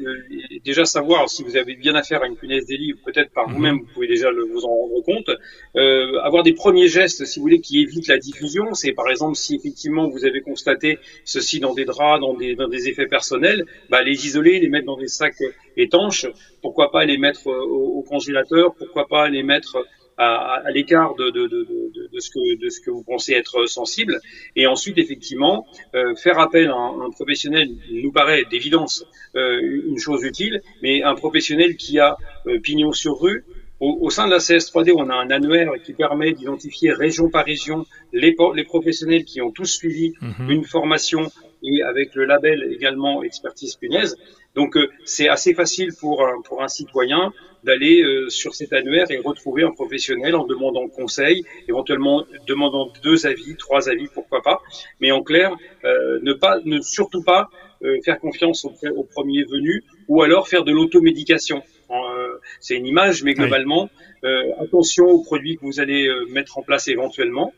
déjà 0.63 0.85
savoir 0.85 1.29
si 1.29 1.43
vous 1.43 1.57
avez 1.57 1.75
bien 1.75 1.93
affaire 1.95 2.23
à 2.23 2.27
une 2.27 2.37
punaise 2.37 2.65
des 2.65 2.77
livres, 2.77 2.99
peut-être 3.05 3.31
par 3.31 3.49
mhm. 3.49 3.55
vous-même, 3.55 3.79
vous 3.79 3.93
pouvez 3.93 4.07
déjà 4.07 4.31
le, 4.31 4.43
vous 4.45 4.63
en 4.63 4.69
rendre 4.69 5.01
compte. 5.03 5.29
Euh, 5.75 6.19
avoir 6.21 6.43
des 6.43 6.53
premiers 6.53 6.87
gestes, 6.87 7.25
si 7.25 7.39
vous 7.39 7.43
voulez, 7.43 7.59
qui 7.59 7.81
évitent 7.81 8.07
la 8.07 8.17
diffusion, 8.17 8.73
c'est 8.73 8.93
par 8.93 9.09
exemple 9.09 9.35
si 9.35 9.55
effectivement 9.55 10.07
vous 10.07 10.25
avez 10.25 10.41
constaté 10.41 10.97
ceci 11.25 11.59
dans 11.59 11.73
des 11.73 11.85
draps, 11.85 12.21
dans 12.21 12.33
des, 12.33 12.55
dans 12.55 12.69
des 12.69 12.87
effets 12.87 13.07
personnels, 13.07 13.65
bah, 13.89 14.01
les 14.01 14.25
isoler, 14.25 14.59
les 14.59 14.69
mettre 14.69 14.85
dans 14.85 14.97
des 14.97 15.09
sacs 15.09 15.43
étanches, 15.75 16.27
pourquoi 16.61 16.91
pas 16.91 17.05
les 17.05 17.17
mettre 17.17 17.47
au, 17.47 17.99
au 17.99 18.01
congélateur, 18.01 18.73
pourquoi 18.75 19.07
pas 19.07 19.27
les 19.29 19.43
mettre 19.43 19.85
à, 20.17 20.61
à 20.65 20.71
l'écart 20.71 21.15
de, 21.15 21.29
de, 21.29 21.47
de, 21.47 21.67
de, 22.11 22.19
ce 22.19 22.29
que, 22.29 22.59
de 22.63 22.69
ce 22.69 22.79
que 22.81 22.91
vous 22.91 23.03
pensez 23.03 23.33
être 23.33 23.65
sensible. 23.67 24.19
Et 24.55 24.67
ensuite, 24.67 24.97
effectivement, 24.97 25.65
euh, 25.93 26.15
faire 26.15 26.39
appel 26.39 26.69
à 26.69 26.75
un, 26.75 27.01
un, 27.01 27.09
professionnel 27.11 27.69
nous 27.91 28.11
paraît 28.11 28.45
d'évidence 28.45 29.05
euh, 29.35 29.59
une 29.87 29.99
chose 29.99 30.23
utile, 30.23 30.61
mais 30.81 31.03
un 31.03 31.15
professionnel 31.15 31.75
qui 31.75 31.99
a 31.99 32.17
euh, 32.47 32.59
pignon 32.59 32.91
sur 32.91 33.19
rue. 33.19 33.43
Au, 33.81 33.97
au, 34.01 34.09
sein 34.09 34.25
de 34.25 34.31
la 34.31 34.37
CS3D, 34.37 34.93
on 34.95 35.09
a 35.09 35.15
un 35.15 35.29
annuaire 35.31 35.69
qui 35.83 35.91
permet 35.93 36.31
d'identifier 36.31 36.93
région 36.93 37.29
par 37.29 37.43
région 37.43 37.85
les, 38.13 38.33
les, 38.53 38.63
professionnels 38.63 39.25
qui 39.25 39.41
ont 39.41 39.51
tous 39.51 39.65
suivi 39.65 40.13
mhm. 40.21 40.49
une 40.49 40.63
formation 40.63 41.29
et 41.65 41.81
avec 41.81 42.15
le 42.15 42.25
label 42.25 42.71
également 42.71 43.23
expertise 43.23 43.75
punaise. 43.75 44.15
Donc 44.55 44.77
euh, 44.77 44.89
c'est 45.03 45.27
assez 45.27 45.53
facile 45.53 45.91
pour 45.99 46.25
un, 46.25 46.41
pour 46.41 46.63
un 46.63 46.67
citoyen 46.67 47.33
d'aller 47.65 48.03
euh, 48.03 48.29
sur 48.29 48.55
cet 48.55 48.71
annuaire 48.73 49.09
et 49.09 49.17
retrouver 49.17 49.63
un 49.63 49.71
professionnel 49.71 50.35
en 50.35 50.45
demandant 50.45 50.87
conseil, 50.87 51.43
éventuellement 51.67 52.23
demandant 52.47 52.91
deux 53.03 53.25
avis, 53.25 53.55
trois 53.57 53.89
avis, 53.89 54.07
pourquoi 54.13 54.41
pas. 54.41 54.61
Mais 55.01 55.11
en 55.11 55.23
clair, 55.23 55.51
euh, 55.83 56.19
ne 56.21 56.33
pas, 56.33 56.59
ne 56.63 56.79
surtout 56.79 57.23
pas 57.23 57.49
euh, 57.83 57.99
faire 58.05 58.19
confiance 58.19 58.65
au, 58.65 58.73
au, 58.95 59.03
premier 59.03 59.43
venu, 59.43 59.83
ou 60.07 60.21
alors 60.21 60.47
faire 60.47 60.63
de 60.63 60.71
l'automédication. 60.71 61.63
Euh, 61.89 62.37
c'est 62.59 62.75
une 62.75 62.85
image, 62.85 63.23
mais 63.23 63.33
globalement, 63.33 63.89
oui. 64.23 64.29
attention 64.59 65.05
aux 65.05 65.23
produits 65.23 65.57
que 65.57 65.61
vous 65.61 65.79
allez 65.79 66.09
mettre 66.29 66.57
en 66.57 66.63
place 66.63 66.87
éventuellement. 66.87 67.53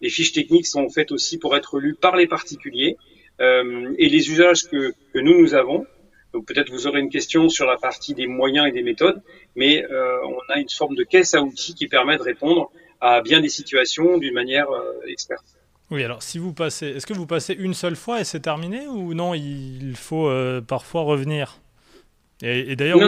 Les 0.00 0.10
fiches 0.10 0.32
techniques 0.32 0.66
sont 0.66 0.88
faites 0.88 1.12
aussi 1.12 1.38
pour 1.38 1.56
être 1.56 1.78
lues 1.78 1.94
par 1.94 2.16
les 2.16 2.26
particuliers. 2.26 2.96
et 3.40 4.08
les 4.08 4.30
usages 4.30 4.64
que, 4.64 4.94
que 5.12 5.18
nous, 5.18 5.38
nous 5.38 5.54
avons, 5.54 5.86
donc 6.36 6.44
peut-être 6.46 6.70
vous 6.70 6.86
aurez 6.86 7.00
une 7.00 7.08
question 7.08 7.48
sur 7.48 7.64
la 7.64 7.78
partie 7.78 8.12
des 8.12 8.26
moyens 8.26 8.68
et 8.68 8.70
des 8.70 8.82
méthodes, 8.82 9.22
mais 9.54 9.82
euh, 9.84 10.18
on 10.26 10.52
a 10.52 10.58
une 10.58 10.68
forme 10.68 10.94
de 10.94 11.02
caisse 11.02 11.32
à 11.32 11.40
outils 11.40 11.74
qui 11.74 11.86
permet 11.86 12.18
de 12.18 12.22
répondre 12.22 12.70
à 13.00 13.22
bien 13.22 13.40
des 13.40 13.48
situations 13.48 14.18
d'une 14.18 14.34
manière 14.34 14.70
euh, 14.70 14.92
experte. 15.06 15.46
Oui, 15.90 16.04
alors 16.04 16.22
si 16.22 16.38
vous 16.38 16.52
passez, 16.52 16.88
est-ce 16.88 17.06
que 17.06 17.14
vous 17.14 17.26
passez 17.26 17.54
une 17.54 17.72
seule 17.72 17.96
fois 17.96 18.20
et 18.20 18.24
c'est 18.24 18.40
terminé 18.40 18.86
ou 18.86 19.14
non 19.14 19.32
Il 19.32 19.94
faut 19.96 20.28
euh, 20.28 20.60
parfois 20.60 21.02
revenir? 21.02 21.58
Et, 22.42 22.72
et 22.72 22.76
d'ailleurs, 22.76 22.98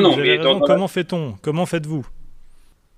comment 0.62 0.88
fait-on? 0.88 1.34
Comment 1.42 1.66
faites-vous? 1.66 2.06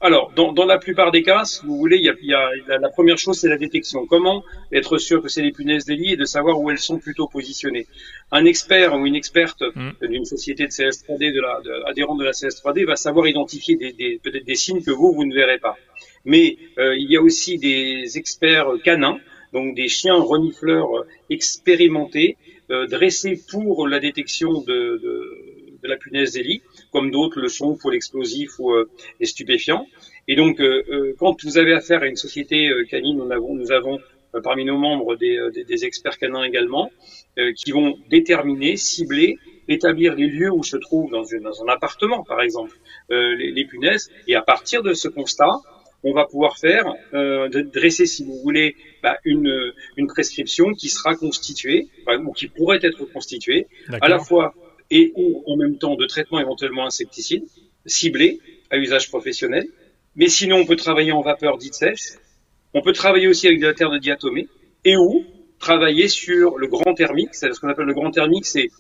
Alors, 0.03 0.33
dans, 0.35 0.53
dans, 0.53 0.65
la 0.65 0.79
plupart 0.79 1.11
des 1.11 1.23
cas, 1.23 1.45
si 1.45 1.65
vous 1.67 1.77
voulez, 1.77 1.99
il 1.99 2.05
y 2.05 2.09
a, 2.09 2.15
il 2.23 2.29
y 2.29 2.35
a 2.35 2.79
la, 2.79 2.89
première 2.89 3.19
chose, 3.19 3.39
c'est 3.39 3.51
la 3.51 3.59
détection. 3.59 4.07
Comment 4.07 4.43
être 4.73 4.97
sûr 4.97 5.23
que 5.23 5.29
c'est 5.29 5.43
les 5.43 5.53
punaises 5.53 5.85
des 5.85 5.95
lits 5.95 6.13
et 6.13 6.17
de 6.17 6.25
savoir 6.25 6.59
où 6.59 6.71
elles 6.71 6.79
sont 6.79 6.99
plutôt 6.99 7.29
positionnées? 7.29 7.87
Un 8.33 8.47
expert 8.47 8.95
ou 8.95 9.07
une 9.07 9.15
experte 9.15 9.63
mm. 9.75 10.07
d'une 10.09 10.25
société 10.25 10.65
de 10.65 10.71
CS3D, 10.71 11.35
de 11.35 11.41
la, 11.41 11.61
de, 11.61 11.89
adhérente 11.91 12.19
de 12.19 12.25
la 12.25 12.31
CS3D, 12.31 12.87
va 12.87 12.97
savoir 12.97 13.29
identifier 13.29 13.77
des, 13.77 13.93
des 13.93 14.19
peut-être 14.23 14.47
des 14.47 14.55
signes 14.55 14.83
que 14.83 14.91
vous, 14.91 15.13
vous 15.13 15.27
ne 15.27 15.35
verrez 15.35 15.59
pas. 15.59 15.77
Mais 16.25 16.57
il 16.79 17.07
y 17.11 17.17
a 17.17 17.23
aussi 17.23 17.59
des 17.59 18.19
experts 18.19 18.69
canins, 18.85 19.19
donc 19.53 19.75
des 19.75 19.89
chiens 19.89 20.17
renifleurs 20.17 21.05
expérimentés, 21.31 22.37
dressés 22.69 23.41
pour 23.51 23.89
la 23.89 24.01
détection 24.01 24.61
de, 24.61 25.01
de, 25.03 25.41
de 25.83 25.89
la 25.89 25.97
punaise 25.97 26.33
des 26.33 26.43
lits, 26.43 26.63
comme 26.93 27.11
d'autres 27.11 27.41
le 27.41 27.49
sont 27.49 27.77
pour 27.77 27.91
l'explosif 27.91 28.59
ou 28.59 28.73
les 29.21 29.27
stupéfiants. 29.27 29.87
Et 30.29 30.37
donc, 30.37 30.61
quand 31.19 31.43
vous 31.45 31.59
avez 31.59 31.73
affaire 31.73 32.03
à 32.03 32.07
une 32.07 32.17
société 32.17 32.71
canine, 32.91 33.19
nous 33.19 33.31
avons, 33.31 33.55
nous 33.55 33.73
avons 33.73 33.99
parmi 34.43 34.65
nos 34.65 34.79
membres 34.79 35.17
des, 35.17 35.39
des, 35.53 35.65
des 35.65 35.85
experts 35.85 36.19
canins 36.19 36.45
également, 36.45 36.91
qui 37.57 37.73
vont 37.73 37.97
déterminer, 38.09 38.77
cibler 38.77 39.39
établir 39.71 40.15
les 40.15 40.27
lieux 40.27 40.51
où 40.53 40.63
se 40.63 40.77
trouvent 40.77 41.11
dans, 41.11 41.23
dans 41.23 41.65
un 41.65 41.69
appartement, 41.69 42.25
par 42.25 42.41
exemple, 42.41 42.77
euh, 43.11 43.35
les, 43.37 43.53
les, 43.53 43.65
punaises. 43.65 44.11
Et 44.27 44.35
à 44.35 44.43
partir 44.43 44.83
de 44.83 44.93
ce 44.95 45.09
constat, 45.09 45.53
on 46.03 46.13
va 46.13 46.25
pouvoir 46.25 46.59
faire, 46.59 46.93
euh, 47.15 47.49
dresser, 47.49 48.07
si 48.07 48.25
vous 48.25 48.39
voulez, 48.43 48.75
bah, 49.03 49.17
une, 49.25 49.73
une 49.97 50.07
prescription 50.07 50.73
qui 50.73 50.89
sera 50.89 51.15
constituée, 51.15 51.89
ou 52.25 52.33
qui 52.33 52.49
pourrait 52.49 52.81
être 52.83 53.05
constituée, 53.05 53.69
à 54.01 54.09
la 54.09 54.19
fois 54.19 54.55
et 54.91 55.13
ou 55.15 55.43
en 55.47 55.57
même 55.57 55.79
temps 55.79 55.97
de 55.97 56.07
traitement 56.07 56.41
éventuellement 56.41 56.87
insecticide, 56.87 57.45
ciblé 57.87 58.41
à 58.71 58.79
usage 58.79 59.09
professionnel. 59.09 59.67
Mais 60.17 60.29
sinon, 60.29 60.57
on 60.57 60.67
peut 60.67 60.77
travailler 60.77 61.13
en 61.13 61.23
vapeur 61.23 61.59
dite 61.59 61.75
sèche. 61.75 62.15
On 62.75 62.83
peut 62.83 62.93
travailler 62.93 63.29
aussi 63.29 63.47
avec 63.47 63.61
de 63.61 63.67
la 63.67 63.75
terre 63.75 63.91
de 63.91 63.99
diatomée. 63.99 64.49
Et 64.85 64.97
où 64.97 65.25
travailler 65.61 66.09
sur 66.09 66.59
le 66.59 66.67
grand 66.67 66.95
thermique. 66.95 67.29
C'est 67.33 67.53
ce 67.53 67.61
qu'on 67.61 67.69
appelle 67.69 67.85
le 67.85 67.93
grand 67.93 68.11
thermique, 68.11 68.47
c'est 68.47 68.71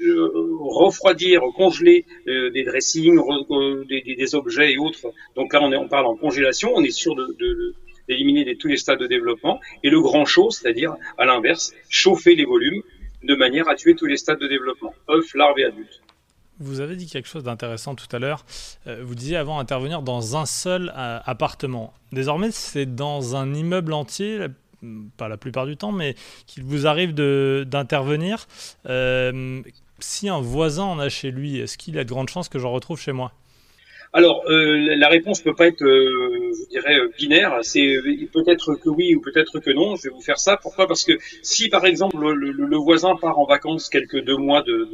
euh, 0.00 0.30
refroidir, 0.60 1.42
congeler 1.56 2.06
euh, 2.28 2.50
des 2.50 2.62
dressings, 2.62 3.18
euh, 3.18 3.84
des, 3.84 4.00
des, 4.16 4.34
objets 4.34 4.72
et 4.72 4.78
autres. 4.78 5.12
Donc 5.34 5.52
là, 5.52 5.60
on, 5.60 5.72
est, 5.72 5.76
on 5.76 5.88
parle 5.88 6.06
en 6.06 6.16
congélation. 6.16 6.70
On 6.74 6.84
est 6.84 6.92
sûr 6.92 7.14
de, 7.16 7.36
de 7.38 7.74
d'éliminer 8.08 8.56
tous 8.56 8.66
les 8.66 8.76
stades 8.76 8.98
de 8.98 9.06
développement. 9.06 9.60
Et 9.84 9.90
le 9.90 10.00
grand 10.00 10.24
chaud, 10.24 10.50
c'est-à-dire, 10.50 10.96
à, 11.16 11.24
l'inverse, 11.26 11.72
chauffer 11.88 12.34
les 12.34 12.44
volumes 12.44 12.82
de 13.22 13.34
manière 13.34 13.68
à 13.68 13.74
tuer 13.74 13.94
tous 13.94 14.06
les 14.06 14.16
stades 14.16 14.40
de 14.40 14.48
développement, 14.48 14.94
œufs, 15.10 15.34
larves 15.34 15.58
et 15.58 15.64
adultes. 15.64 16.00
Vous 16.58 16.80
avez 16.80 16.96
dit 16.96 17.06
quelque 17.06 17.28
chose 17.28 17.44
d'intéressant 17.44 17.94
tout 17.94 18.14
à 18.14 18.18
l'heure. 18.18 18.44
Vous 18.84 19.14
disiez 19.14 19.38
avant 19.38 19.58
intervenir 19.58 20.02
dans 20.02 20.36
un 20.36 20.44
seul 20.44 20.92
appartement. 20.94 21.94
Désormais, 22.12 22.50
c'est 22.50 22.84
dans 22.84 23.34
un 23.34 23.54
immeuble 23.54 23.94
entier 23.94 24.48
pas 25.16 25.28
la 25.28 25.36
plupart 25.36 25.66
du 25.66 25.76
temps, 25.76 25.92
mais 25.92 26.14
qu'il 26.46 26.64
vous 26.64 26.86
arrive 26.86 27.14
d'intervenir. 27.14 28.46
Euh, 28.86 29.62
si 29.98 30.28
un 30.28 30.40
voisin 30.40 30.84
en 30.84 30.98
a 30.98 31.08
chez 31.08 31.30
lui, 31.30 31.58
est-ce 31.58 31.76
qu'il 31.76 31.98
a 31.98 32.04
de 32.04 32.08
grandes 32.08 32.28
chances 32.28 32.48
que 32.48 32.58
j'en 32.58 32.72
retrouve 32.72 33.00
chez 33.00 33.12
moi? 33.12 33.32
Alors, 34.12 34.42
euh, 34.48 34.96
la 34.96 35.08
réponse 35.08 35.40
peut 35.40 35.54
pas 35.54 35.68
être, 35.68 35.84
euh, 35.84 36.52
je 36.52 36.68
dirais, 36.68 36.98
binaire. 37.16 37.60
C'est 37.62 37.96
peut-être 38.32 38.74
que 38.74 38.88
oui 38.88 39.14
ou 39.14 39.20
peut-être 39.20 39.60
que 39.60 39.70
non. 39.70 39.94
Je 39.96 40.04
vais 40.04 40.08
vous 40.10 40.20
faire 40.20 40.40
ça. 40.40 40.56
Pourquoi? 40.56 40.88
Parce 40.88 41.04
que 41.04 41.12
si, 41.42 41.68
par 41.68 41.86
exemple, 41.86 42.16
le, 42.18 42.76
voisin 42.76 43.14
part 43.20 43.38
en 43.38 43.44
vacances 43.44 43.88
quelques 43.88 44.24
deux 44.24 44.36
mois 44.36 44.62
de, 44.62 44.88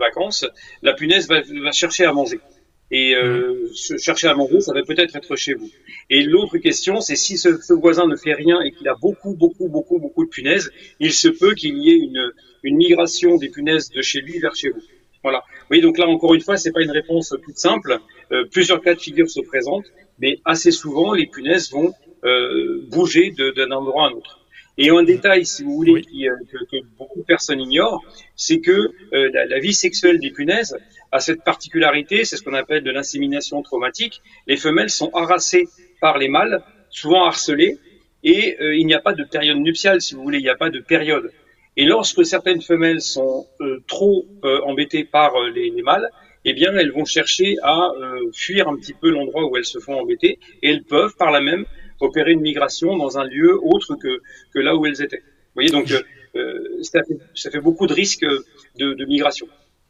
vacances, 0.00 0.46
la 0.82 0.92
punaise 0.92 1.28
va, 1.28 1.40
va 1.40 1.72
chercher 1.72 2.04
à 2.04 2.12
manger 2.12 2.40
et 2.90 3.14
euh, 3.14 3.68
mmh. 3.70 3.98
chercher 3.98 4.28
à 4.28 4.34
manger, 4.34 4.60
ça 4.60 4.72
va 4.72 4.82
peut-être 4.82 5.14
être 5.14 5.36
chez 5.36 5.54
vous. 5.54 5.70
Et 6.08 6.22
l'autre 6.22 6.56
question, 6.58 7.00
c'est 7.00 7.16
si 7.16 7.36
ce, 7.36 7.60
ce, 7.60 7.74
voisin 7.74 8.06
ne 8.06 8.16
fait 8.16 8.32
rien 8.32 8.60
et 8.62 8.72
qu'il 8.72 8.88
a 8.88 8.94
beaucoup, 9.00 9.34
beaucoup, 9.34 9.68
beaucoup, 9.68 9.98
beaucoup 9.98 10.24
de 10.24 10.30
punaises, 10.30 10.70
il 11.00 11.12
se 11.12 11.28
peut 11.28 11.54
qu'il 11.54 11.76
y 11.78 11.90
ait 11.90 11.98
une, 11.98 12.32
une 12.62 12.76
migration 12.76 13.36
des 13.36 13.50
punaises 13.50 13.90
de 13.90 14.00
chez 14.00 14.20
lui 14.20 14.38
vers 14.38 14.54
chez 14.54 14.70
vous. 14.70 14.82
Voilà. 15.22 15.44
Oui, 15.70 15.80
donc 15.80 15.98
là 15.98 16.06
encore 16.06 16.34
une 16.34 16.40
fois, 16.40 16.56
c'est 16.56 16.72
pas 16.72 16.82
une 16.82 16.90
réponse 16.90 17.34
toute 17.44 17.58
simple. 17.58 17.98
Euh, 18.32 18.44
plusieurs 18.50 18.80
cas 18.80 18.94
de 18.94 19.00
figure 19.00 19.28
se 19.28 19.40
présentent, 19.40 19.90
mais 20.18 20.38
assez 20.44 20.70
souvent, 20.70 21.14
les 21.14 21.26
punaises 21.26 21.70
vont 21.70 21.92
euh, 22.24 22.82
bouger 22.88 23.30
d'un 23.30 23.70
endroit 23.70 24.06
à 24.06 24.08
un 24.08 24.12
autre. 24.12 24.38
Et 24.80 24.90
un 24.90 25.02
détail, 25.02 25.44
si 25.44 25.64
vous 25.64 25.74
voulez, 25.74 26.02
qui, 26.02 26.28
euh, 26.28 26.36
que, 26.50 26.58
que, 26.70 26.76
beaucoup 26.96 27.18
de 27.18 27.24
personnes 27.24 27.60
ignorent, 27.60 28.00
c'est 28.36 28.60
que 28.60 28.92
euh, 29.12 29.30
la, 29.32 29.44
la, 29.44 29.58
vie 29.58 29.72
sexuelle 29.72 30.20
des 30.20 30.30
punaises 30.30 30.78
a 31.10 31.18
cette 31.18 31.42
particularité, 31.42 32.24
c'est 32.24 32.36
ce 32.36 32.44
qu'on 32.44 32.54
appelle 32.54 32.84
de 32.84 32.90
l'insémination 32.92 33.60
traumatique. 33.62 34.22
Les 34.46 34.56
femelles 34.56 34.90
sont 34.90 35.10
harassées 35.14 35.68
par 36.00 36.16
les 36.16 36.28
mâles, 36.28 36.62
souvent 36.90 37.24
harcelées, 37.24 37.78
et 38.22 38.56
euh, 38.60 38.76
il 38.76 38.86
n'y 38.86 38.94
a 38.94 39.00
pas 39.00 39.14
de 39.14 39.24
période 39.24 39.58
nuptiale, 39.58 40.00
si 40.00 40.14
vous 40.14 40.22
voulez, 40.22 40.38
il 40.38 40.44
n'y 40.44 40.48
a 40.48 40.56
pas 40.56 40.70
de 40.70 40.78
période. 40.78 41.32
Et 41.76 41.84
lorsque 41.84 42.24
certaines 42.24 42.62
femelles 42.62 43.00
sont 43.00 43.46
trop 43.86 44.26
embêtées 44.64 45.04
par 45.04 45.40
les, 45.54 45.70
les, 45.70 45.82
mâles, 45.82 46.10
eh 46.50 46.52
bien, 46.54 46.72
elles 46.76 46.92
vont 46.92 47.04
chercher 47.04 47.56
à 47.62 47.90
fuir 48.32 48.68
un 48.68 48.76
petit 48.76 48.94
peu 48.94 49.10
l'endroit 49.10 49.44
où 49.46 49.56
elles 49.56 49.64
se 49.64 49.78
font 49.78 50.00
embêter, 50.00 50.38
et 50.62 50.70
elles 50.70 50.84
peuvent, 50.84 51.14
par 51.16 51.30
la 51.30 51.40
même, 51.40 51.64
opérer 52.00 52.32
une 52.32 52.40
migration 52.40 52.96
dans 52.96 53.18
un 53.18 53.24
lieu 53.24 53.58
autre 53.62 53.96
que, 53.96 54.58
là 54.58 54.76
où 54.76 54.86
elles 54.86 55.02
étaient. 55.02 55.18
Vous 55.18 55.54
voyez, 55.54 55.70
donc 55.70 55.90
euh, 55.90 56.00
euh, 56.36 56.82
ça, 56.82 57.00
fait, 57.50 57.60
beaucoup 57.60 57.86
de 57.86 57.94
risques 57.94 58.26
de 58.76 59.04
migration. 59.06 59.48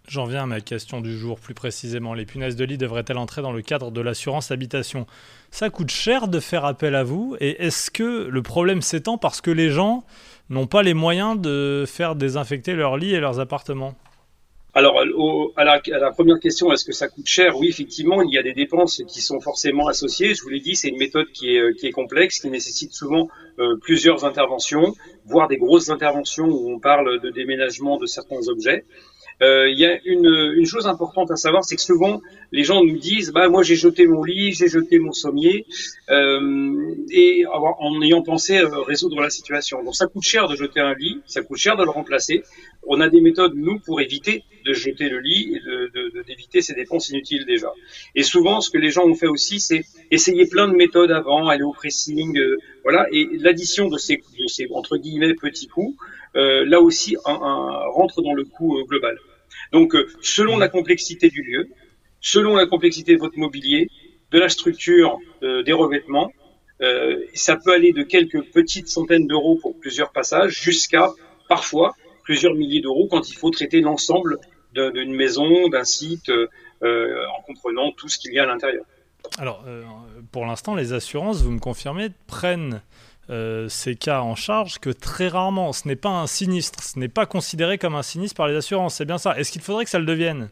J'en 0.08 0.24
viens 0.24 0.44
à 0.44 0.46
ma 0.46 0.62
question 0.62 1.02
du 1.02 1.18
jour, 1.18 1.38
plus 1.38 1.52
précisément. 1.52 2.14
Les 2.14 2.24
punaises 2.24 2.56
de 2.56 2.64
lit 2.64 2.78
devraient-elles 2.78 3.18
entrer 3.18 3.42
dans 3.42 3.52
le 3.52 3.60
cadre 3.60 3.90
de 3.90 4.00
l'assurance 4.00 4.50
habitation? 4.50 5.06
Ça 5.50 5.68
coûte 5.68 5.90
cher 5.90 6.28
de 6.28 6.40
faire 6.40 6.64
appel 6.64 6.94
à 6.94 7.04
vous 7.04 7.36
et 7.40 7.62
est-ce 7.62 7.90
que 7.90 8.26
le 8.26 8.42
problème 8.42 8.80
s'étend 8.80 9.18
parce 9.18 9.42
que 9.42 9.50
les 9.50 9.68
gens 9.68 10.04
n'ont 10.48 10.66
pas 10.66 10.82
les 10.82 10.94
moyens 10.94 11.38
de 11.38 11.84
faire 11.86 12.14
désinfecter 12.14 12.72
leurs 12.72 12.96
lits 12.96 13.12
et 13.12 13.20
leurs 13.20 13.38
appartements? 13.38 13.96
Alors, 14.78 15.00
à, 15.56 15.64
la, 15.64 15.72
à, 15.72 15.98
la, 15.98 16.10
première 16.12 16.38
question, 16.38 16.72
est-ce 16.72 16.84
que 16.84 16.92
ça 16.92 17.08
coûte 17.08 17.26
cher? 17.26 17.56
Oui, 17.58 17.66
effectivement, 17.66 18.22
il 18.22 18.32
y 18.32 18.38
a 18.38 18.44
des 18.44 18.52
dépenses 18.52 19.02
qui 19.08 19.20
sont 19.20 19.40
forcément 19.40 19.88
associées. 19.88 20.34
Je 20.34 20.42
vous 20.42 20.50
l'ai 20.50 20.60
dit, 20.60 20.76
c'est 20.76 20.88
une 20.88 20.98
méthode 20.98 21.26
qui 21.32 21.56
est, 21.56 21.74
qui 21.76 21.88
est, 21.88 21.90
complexe, 21.90 22.38
qui 22.38 22.48
nécessite 22.48 22.92
souvent 22.92 23.28
euh, 23.58 23.76
plusieurs 23.82 24.24
interventions, 24.24 24.94
voire 25.26 25.48
des 25.48 25.56
grosses 25.56 25.88
interventions 25.88 26.46
où 26.46 26.72
on 26.72 26.78
parle 26.78 27.20
de 27.20 27.30
déménagement 27.30 27.98
de 27.98 28.06
certains 28.06 28.46
objets. 28.46 28.84
Euh, 29.42 29.68
il 29.68 29.78
y 29.78 29.86
a 29.86 29.98
une, 30.04 30.52
une, 30.56 30.66
chose 30.66 30.86
importante 30.86 31.30
à 31.30 31.36
savoir, 31.36 31.64
c'est 31.64 31.76
que 31.76 31.82
souvent 31.82 32.20
les 32.50 32.64
gens 32.64 32.82
nous 32.82 32.98
disent, 32.98 33.30
bah 33.30 33.48
moi 33.48 33.62
j'ai 33.62 33.76
jeté 33.76 34.06
mon 34.06 34.24
lit, 34.24 34.52
j'ai 34.52 34.68
jeté 34.68 34.98
mon 34.98 35.12
sommier, 35.12 35.64
euh, 36.10 36.67
en 37.46 38.02
ayant 38.02 38.22
pensé 38.22 38.60
résoudre 38.86 39.20
la 39.20 39.30
situation. 39.30 39.82
Donc 39.82 39.94
ça 39.94 40.06
coûte 40.06 40.22
cher 40.22 40.48
de 40.48 40.56
jeter 40.56 40.80
un 40.80 40.94
lit, 40.94 41.20
ça 41.26 41.42
coûte 41.42 41.58
cher 41.58 41.76
de 41.76 41.84
le 41.84 41.90
remplacer. 41.90 42.42
On 42.86 43.00
a 43.00 43.08
des 43.08 43.20
méthodes 43.20 43.54
nous 43.54 43.78
pour 43.80 44.00
éviter 44.00 44.44
de 44.64 44.72
jeter 44.72 45.08
le 45.08 45.20
lit 45.20 45.56
et 45.56 46.22
d'éviter 46.26 46.60
ces 46.62 46.74
dépenses 46.74 47.10
inutiles 47.10 47.44
déjà. 47.46 47.72
Et 48.14 48.22
souvent, 48.22 48.60
ce 48.60 48.70
que 48.70 48.78
les 48.78 48.90
gens 48.90 49.06
ont 49.06 49.14
fait 49.14 49.26
aussi, 49.26 49.60
c'est 49.60 49.84
essayer 50.10 50.46
plein 50.46 50.68
de 50.68 50.74
méthodes 50.74 51.10
avant, 51.10 51.48
aller 51.48 51.62
au 51.62 51.72
pressing, 51.72 52.36
euh, 52.38 52.58
voilà. 52.82 53.06
Et 53.12 53.28
l'addition 53.38 53.88
de 53.88 53.98
ces, 53.98 54.20
entre 54.72 54.96
petits 55.40 55.68
coûts, 55.68 55.96
euh, 56.36 56.64
là 56.66 56.80
aussi, 56.80 57.16
rentre 57.24 58.22
dans 58.22 58.34
le 58.34 58.44
coût 58.44 58.78
euh, 58.78 58.84
global. 58.84 59.18
Donc, 59.72 59.94
euh, 59.94 60.06
selon 60.20 60.56
la 60.58 60.68
complexité 60.68 61.28
du 61.28 61.42
lieu, 61.42 61.68
selon 62.20 62.56
la 62.56 62.66
complexité 62.66 63.14
de 63.14 63.20
votre 63.20 63.38
mobilier, 63.38 63.88
de 64.30 64.38
la 64.38 64.48
structure 64.48 65.18
euh, 65.42 65.62
des 65.62 65.72
revêtements, 65.72 66.30
euh, 66.80 67.24
ça 67.34 67.56
peut 67.56 67.72
aller 67.72 67.92
de 67.92 68.02
quelques 68.02 68.42
petites 68.52 68.88
centaines 68.88 69.26
d'euros 69.26 69.58
pour 69.60 69.78
plusieurs 69.78 70.12
passages 70.12 70.60
jusqu'à 70.60 71.12
parfois 71.48 71.94
plusieurs 72.22 72.54
milliers 72.54 72.80
d'euros 72.80 73.08
quand 73.10 73.30
il 73.30 73.34
faut 73.34 73.50
traiter 73.50 73.80
l'ensemble 73.80 74.38
d'une 74.74 75.14
maison, 75.14 75.68
d'un 75.68 75.84
site, 75.84 76.30
euh, 76.84 77.24
en 77.36 77.42
comprenant 77.42 77.90
tout 77.90 78.08
ce 78.08 78.18
qu'il 78.18 78.32
y 78.32 78.38
a 78.38 78.44
à 78.44 78.46
l'intérieur. 78.46 78.84
Alors, 79.38 79.64
euh, 79.66 79.82
pour 80.30 80.46
l'instant, 80.46 80.76
les 80.76 80.92
assurances, 80.92 81.42
vous 81.42 81.50
me 81.50 81.58
confirmez, 81.58 82.10
prennent 82.28 82.82
euh, 83.30 83.68
ces 83.68 83.96
cas 83.96 84.20
en 84.20 84.36
charge 84.36 84.78
que 84.78 84.90
très 84.90 85.26
rarement. 85.26 85.72
Ce 85.72 85.88
n'est 85.88 85.96
pas 85.96 86.10
un 86.10 86.28
sinistre, 86.28 86.82
ce 86.84 86.98
n'est 86.98 87.08
pas 87.08 87.26
considéré 87.26 87.78
comme 87.78 87.96
un 87.96 88.04
sinistre 88.04 88.36
par 88.36 88.46
les 88.46 88.54
assurances, 88.54 88.94
c'est 88.94 89.04
bien 89.04 89.18
ça. 89.18 89.36
Est-ce 89.36 89.50
qu'il 89.50 89.60
faudrait 89.60 89.84
que 89.84 89.90
ça 89.90 89.98
le 89.98 90.06
devienne? 90.06 90.50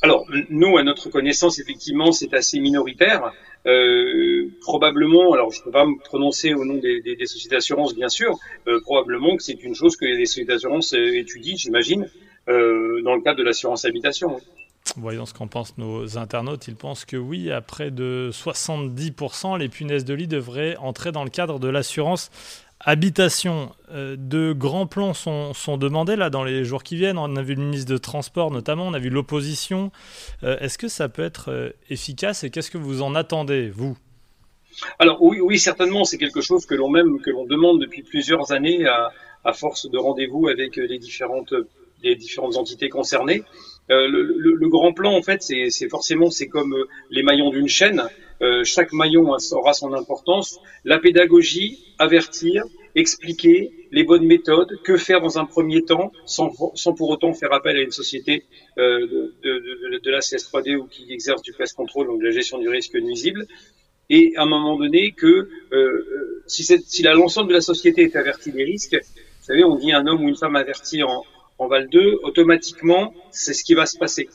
Alors, 0.00 0.26
nous, 0.48 0.78
à 0.78 0.82
notre 0.82 1.10
connaissance, 1.10 1.58
effectivement, 1.58 2.10
c'est 2.12 2.32
assez 2.32 2.58
minoritaire. 2.58 3.30
Euh, 3.66 4.50
probablement, 4.60 5.32
alors 5.32 5.50
je 5.50 5.60
ne 5.60 5.64
peux 5.64 5.70
pas 5.70 5.86
me 5.86 5.98
prononcer 5.98 6.52
au 6.52 6.64
nom 6.64 6.74
des, 6.74 7.16
sociétés 7.24 7.56
d'assurance, 7.56 7.94
bien 7.94 8.08
sûr, 8.08 8.38
euh, 8.66 8.80
probablement 8.82 9.36
que 9.36 9.42
c'est 9.42 9.62
une 9.62 9.74
chose 9.74 9.96
que 9.96 10.04
les 10.04 10.26
sociétés 10.26 10.52
d'assurance 10.52 10.92
euh, 10.92 11.18
étudient, 11.18 11.56
j'imagine, 11.56 12.08
dans 12.46 13.14
le 13.14 13.22
cadre 13.22 13.38
de 13.38 13.44
l'assurance 13.44 13.86
habitation. 13.86 14.36
Oui. 14.36 14.42
Voyons 14.96 15.24
ce 15.24 15.32
qu'en 15.32 15.46
pensent 15.46 15.76
nos 15.78 16.18
internautes. 16.18 16.68
Ils 16.68 16.76
pensent 16.76 17.06
que 17.06 17.16
oui, 17.16 17.50
à 17.50 17.62
près 17.62 17.90
de 17.90 18.30
70%, 18.32 19.58
les 19.58 19.68
punaises 19.68 20.04
de 20.04 20.12
lit 20.12 20.28
devraient 20.28 20.76
entrer 20.76 21.10
dans 21.10 21.24
le 21.24 21.30
cadre 21.30 21.58
de 21.58 21.68
l'assurance 21.68 22.30
Habitation, 22.80 23.72
euh, 23.92 24.16
de 24.18 24.52
grands 24.52 24.86
plans 24.86 25.14
sont, 25.14 25.76
demandés 25.78 26.16
là 26.16 26.28
dans 26.28 26.44
les 26.44 26.64
jours 26.64 26.82
qui 26.82 26.96
viennent. 26.96 27.18
On 27.18 27.36
a 27.36 27.42
vu 27.42 27.54
le 27.54 27.62
ministre 27.62 27.90
de 27.90 27.96
Transport 27.96 28.50
notamment, 28.50 28.86
on 28.86 28.94
a 28.94 28.98
vu 28.98 29.08
l'opposition. 29.08 29.90
Euh, 30.42 30.58
Est-ce 30.58 30.76
que 30.76 30.88
ça 30.88 31.08
peut 31.08 31.22
être 31.22 31.50
euh, 31.50 31.70
efficace 31.88 32.44
et 32.44 32.50
qu'est-ce 32.50 32.70
que 32.70 32.78
vous 32.78 33.02
en 33.02 33.14
attendez, 33.14 33.70
vous? 33.70 33.96
Alors 34.98 35.22
oui, 35.22 35.58
certainement, 35.58 36.04
c'est 36.04 36.18
quelque 36.18 36.40
chose 36.40 36.66
que 36.66 36.74
l'on 36.74 36.90
demande 36.90 37.80
depuis 37.80 38.02
plusieurs 38.02 38.50
années 38.50 38.84
à, 38.86 39.52
force 39.52 39.88
de 39.88 39.96
rendez-vous 39.96 40.48
avec 40.48 40.74
les 40.76 40.98
différentes 40.98 41.54
entités 42.56 42.88
concernées. 42.88 43.44
Le, 43.88 44.68
grand 44.68 44.92
plan, 44.92 45.14
en 45.14 45.22
fait, 45.22 45.42
c'est 45.42 45.88
forcément 45.88 46.28
comme 46.50 46.74
les 47.10 47.22
maillons 47.22 47.50
d'une 47.50 47.68
chaîne. 47.68 48.02
Chaque 48.64 48.92
maillon 48.92 49.36
aura 49.52 49.72
son 49.72 49.92
importance. 49.92 50.58
La 50.84 50.98
pédagogie, 50.98 51.94
avertir, 51.98 52.64
expliquer 52.94 53.72
les 53.90 54.04
bonnes 54.04 54.26
méthodes, 54.26 54.80
que 54.82 54.96
faire 54.96 55.20
dans 55.20 55.38
un 55.38 55.44
premier 55.44 55.82
temps, 55.84 56.12
sans, 56.26 56.52
sans 56.74 56.94
pour 56.94 57.10
autant 57.10 57.32
faire 57.32 57.52
appel 57.52 57.76
à 57.76 57.80
une 57.80 57.90
société 57.90 58.44
euh, 58.78 59.00
de, 59.00 59.34
de, 59.42 59.98
de, 59.98 60.10
la 60.10 60.20
CS3D 60.20 60.76
ou 60.76 60.86
qui 60.86 61.12
exerce 61.12 61.42
du 61.42 61.52
pest 61.52 61.74
control, 61.76 62.06
donc 62.06 62.20
de 62.20 62.26
la 62.26 62.30
gestion 62.30 62.58
du 62.58 62.68
risque 62.68 62.94
nuisible. 62.94 63.46
Et 64.10 64.34
à 64.36 64.42
un 64.42 64.46
moment 64.46 64.76
donné, 64.76 65.12
que 65.12 65.48
euh, 65.72 66.42
si, 66.46 66.64
si 66.64 67.02
l'ensemble 67.02 67.48
de 67.48 67.54
la 67.54 67.60
société 67.60 68.02
est 68.02 68.16
avertie 68.16 68.52
des 68.52 68.64
risques, 68.64 68.94
vous 68.94 69.44
savez, 69.46 69.64
on 69.64 69.76
dit 69.76 69.92
un 69.92 70.06
homme 70.06 70.24
ou 70.24 70.28
une 70.28 70.36
femme 70.36 70.56
averti 70.56 71.02
en, 71.02 71.24
en 71.58 71.66
Val 71.66 71.88
2, 71.88 72.20
automatiquement, 72.22 73.14
c'est 73.30 73.54
ce 73.54 73.64
qui 73.64 73.74
va 73.74 73.86
se 73.86 73.98
passer. 73.98 74.28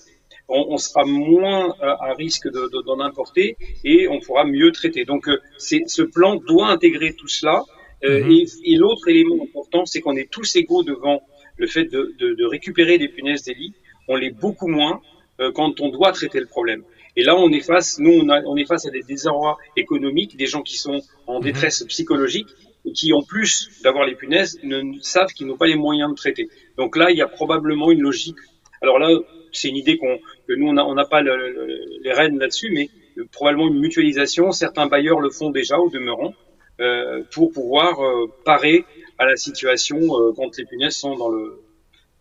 On, 0.50 0.74
on 0.74 0.78
sera 0.78 1.06
moins 1.06 1.76
à, 1.82 2.14
risque 2.14 2.48
d'en 2.50 3.00
importer 3.00 3.56
et 3.84 4.08
on 4.08 4.20
pourra 4.20 4.44
mieux 4.44 4.72
traiter. 4.72 5.06
Donc, 5.06 5.28
euh, 5.28 5.40
ce 5.58 6.02
plan 6.02 6.36
doit 6.36 6.68
intégrer 6.70 7.14
tout 7.14 7.28
cela 7.28 7.64
euh, 8.04 8.24
mhm. 8.24 8.46
Et, 8.64 8.76
l'autre 8.76 9.08
élément 9.08 9.44
important, 9.44 9.86
c'est 9.86 10.02
qu'on 10.02 10.16
est 10.16 10.30
tous 10.30 10.56
égaux 10.56 10.84
devant 10.84 11.22
le 11.58 11.68
fait 11.68 11.86
de, 11.86 12.16
de, 12.18 12.34
de 12.34 12.46
récupérer 12.46 12.98
des 12.98 13.10
punaises 13.10 13.44
des 13.44 13.54
lits. 13.54 13.74
On 14.08 14.16
l'est 14.16 14.32
beaucoup 14.32 14.68
moins 14.68 15.02
euh, 15.40 15.52
quand 15.52 15.82
on 15.82 15.90
doit 15.90 16.12
traiter 16.12 16.40
le 16.40 16.46
problème. 16.46 16.84
Et 17.16 17.24
là, 17.24 17.36
on 17.36 17.52
est 17.52 17.60
face, 17.60 18.00
nous, 18.00 18.12
on, 18.12 18.30
a, 18.30 18.42
on 18.44 18.56
est 18.56 18.66
face 18.66 18.86
à 18.86 18.92
des 18.92 19.02
désarrois 19.02 19.58
économiques, 19.76 20.38
des 20.38 20.46
gens 20.46 20.62
qui 20.62 20.78
sont 20.78 21.02
en 21.28 21.40
mhm. 21.40 21.44
détresse 21.44 21.84
psychologique 21.84 22.48
et 22.86 22.94
qui, 22.94 23.12
en 23.12 23.22
plus 23.22 23.70
d'avoir 23.84 24.06
les 24.06 24.16
punaises, 24.16 24.58
ne 24.64 24.98
savent 25.02 25.34
qu'ils 25.34 25.48
n'ont 25.48 25.58
pas 25.58 25.68
les 25.68 25.76
moyens 25.76 26.12
de 26.12 26.16
traiter. 26.16 26.48
Donc 26.78 26.96
là, 26.96 27.12
il 27.12 27.18
y 27.18 27.22
a 27.22 27.28
probablement 27.28 27.92
une 27.92 28.02
logique. 28.02 28.38
Alors 28.82 29.00
là, 29.00 29.10
c'est 29.52 29.70
une 29.70 29.78
idée 29.78 29.98
qu'on, 29.98 30.18
que 30.48 30.54
nous, 30.54 30.68
on 30.68 30.94
n'a 30.94 31.06
pas 31.06 31.22
le, 31.22 32.00
les 32.02 32.14
rênes 32.14 32.38
là-dessus, 32.38 32.72
mais 32.72 32.90
euh, 33.18 33.26
probablement 33.32 33.68
une 33.68 33.80
mutualisation. 33.80 34.52
Certains 34.52 34.88
bailleurs 34.88 35.20
le 35.20 35.30
font 35.30 35.50
déjà 35.50 35.78
au 35.78 35.90
demeurant. 35.90 36.34
Euh, 36.80 37.24
pour 37.34 37.52
pouvoir 37.52 38.00
euh, 38.00 38.28
parer 38.46 38.86
à 39.18 39.26
la 39.26 39.36
situation 39.36 40.00
quand 40.38 40.58
les 40.58 40.64
punaises 40.64 40.96
sont 40.96 41.14
dans 41.18 41.28
le 41.28 41.62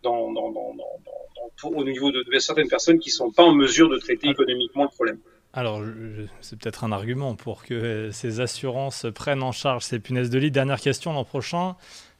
dans, 0.03 0.33
dans, 0.33 0.51
dans, 0.51 0.75
dans 0.75 1.69
au 1.69 1.83
niveau 1.85 2.11
de, 2.11 2.23
de, 2.23 2.39
certaines 2.39 2.67
personnes 2.67 2.99
qui 2.99 3.09
sont 3.09 3.31
pas 3.31 3.43
en 3.43 3.53
mesure 3.53 3.89
de 3.89 3.97
traiter 3.97 4.27
ah. 4.27 4.31
économiquement 4.31 4.83
le 4.83 4.89
problème. 4.89 5.19
Alors, 5.51 5.81
c'est 6.41 6.59
peut-être 6.59 6.83
un 6.83 6.91
argument 6.91 7.35
pour 7.35 7.63
que 7.63 8.11
ces 8.11 8.39
assurances 8.39 9.07
prennent 9.15 9.41
en 9.41 9.51
charge 9.51 9.83
ces 9.83 9.99
punaises 9.99 10.29
de 10.29 10.37
lit. 10.37 10.51
Dernière 10.51 10.79
question, 10.79 11.11
l'an 11.11 11.23
prochain, 11.23 11.75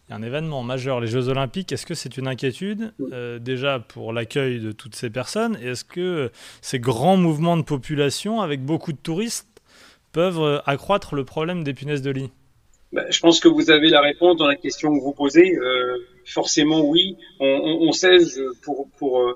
il 0.10 0.14
y 0.14 0.16
a 0.16 0.18
un 0.18 0.24
événement 0.24 0.64
majeur, 0.64 1.00
les 1.00 1.08
Jeux 1.08 1.30
Olympiques. 1.30 1.72
Est-ce 1.72 1.86
que 1.86 1.94
c'est 1.94 2.18
une 2.18 2.28
inquiétude 2.28 2.94
déjà 3.40 3.80
pour 3.80 4.12
l'accueil 4.12 4.60
de 4.60 4.72
toutes 4.72 4.96
ces 4.96 5.12
personnes? 5.12 5.56
Et 5.62 5.68
est-ce 5.68 5.86
que 5.86 6.32
ces 6.62 6.80
grands 6.80 7.16
mouvements 7.18 7.58
de 7.58 7.62
population 7.62 8.42
avec 8.42 8.66
beaucoup 8.66 8.92
de 8.92 8.98
touristes 8.98 9.62
peuvent 10.12 10.42
euh, 10.42 10.58
accroître 10.66 11.14
le 11.14 11.24
problème 11.24 11.64
des 11.64 11.76
punaises 11.76 12.02
de 12.02 12.10
lit? 12.10 12.32
Bah, 12.92 13.04
Je 13.12 13.20
pense 13.20 13.40
que 13.40 13.48
vous 13.48 13.70
avez 13.70 13.90
la 13.90 14.02
réponse 14.02 14.38
dans 14.38 14.48
la 14.48 14.56
question 14.56 14.92
que 14.98 15.00
vous 15.00 15.14
posez. 15.14 15.56
Euh, 15.56 15.98
forcément, 16.26 16.82
oui. 16.82 17.16
On, 17.40 17.46
on, 17.46 17.88
on 17.90 17.92
sait, 17.92 18.18
pour, 18.64 18.88
pour, 18.98 19.22
euh, 19.22 19.36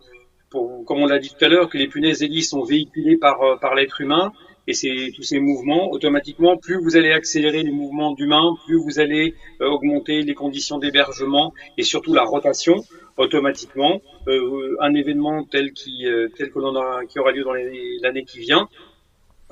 pour, 0.49 0.83
comme 0.85 0.97
on 0.97 1.05
l'a 1.05 1.19
dit 1.19 1.29
tout 1.29 1.45
à 1.45 1.49
l'heure, 1.49 1.69
que 1.69 1.77
les 1.77 1.87
punaises 1.87 2.21
de 2.21 2.25
lit 2.25 2.41
sont 2.41 2.63
véhiculées 2.63 3.17
par, 3.17 3.39
euh, 3.43 3.57
par 3.57 3.75
l'être 3.75 4.01
humain. 4.01 4.33
Et 4.67 4.73
c'est 4.73 5.11
tous 5.15 5.23
ces 5.23 5.39
mouvements, 5.39 5.91
automatiquement, 5.91 6.55
plus 6.57 6.81
vous 6.81 6.95
allez 6.95 7.11
accélérer 7.11 7.63
les 7.63 7.71
mouvements 7.71 8.13
d'humains, 8.13 8.55
plus 8.65 8.77
vous 8.77 8.99
allez 8.99 9.35
augmenter 9.59 10.21
les 10.21 10.33
conditions 10.33 10.77
d'hébergement 10.77 11.53
et 11.77 11.83
surtout 11.83 12.13
la 12.13 12.23
rotation, 12.23 12.83
automatiquement, 13.17 14.01
euh, 14.27 14.77
un 14.79 14.93
événement 14.93 15.43
tel 15.43 15.73
qui, 15.73 16.05
tel 16.37 16.49
que 16.51 16.59
l'on 16.59 16.73
qui 17.07 17.19
aura 17.19 17.31
lieu 17.33 17.43
dans 17.43 17.53
l'année 17.53 18.23
qui 18.23 18.39
vient, 18.39 18.69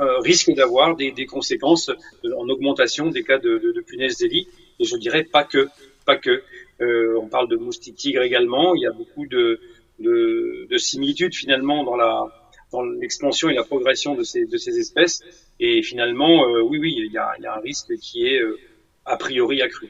euh, 0.01 0.18
risque 0.20 0.51
d'avoir 0.53 0.96
des, 0.96 1.12
des, 1.12 1.27
conséquences 1.27 1.91
en 2.36 2.50
augmentation 2.50 3.10
des 3.10 3.24
cas 3.24 3.38
de, 3.38 3.60
de, 3.60 3.72
de 3.72 3.82
punaises 3.82 4.18
d'Élie. 4.18 4.48
Et 4.80 4.86
je 4.86 4.96
dirais 4.96 5.24
pas 5.24 5.44
que, 5.44 5.68
pas 6.06 6.15
que. 6.15 6.41
Euh, 6.82 7.20
on 7.22 7.27
parle 7.27 7.48
de 7.50 7.56
moustiques 7.56 7.98
tigres 7.98 8.24
également. 8.24 8.74
Il 8.74 8.82
y 8.82 8.88
a 8.88 8.91
beaucoup 8.91 9.27
de, 9.27 9.60
de, 10.00 10.65
de 10.68 10.77
similitudes 10.77 11.36
finalement 11.36 11.84
dans 11.84 11.95
la 11.95 12.26
dans 12.71 12.84
l'expansion 12.84 13.49
et 13.49 13.53
la 13.53 13.63
progression 13.63 14.15
de 14.15 14.23
ces, 14.23 14.79
espèces. 14.79 15.21
Et 15.60 15.81
finalement, 15.84 16.47
euh, 16.47 16.62
oui, 16.62 16.79
oui, 16.79 16.95
il 16.97 17.12
y, 17.12 17.17
a, 17.17 17.31
il 17.38 17.43
y 17.43 17.45
a 17.45 17.55
un 17.55 17.60
risque 17.60 17.93
qui 17.97 18.25
est 18.25 18.41
euh, 18.41 18.57
a 19.05 19.17
priori 19.17 19.62
accru. 19.62 19.89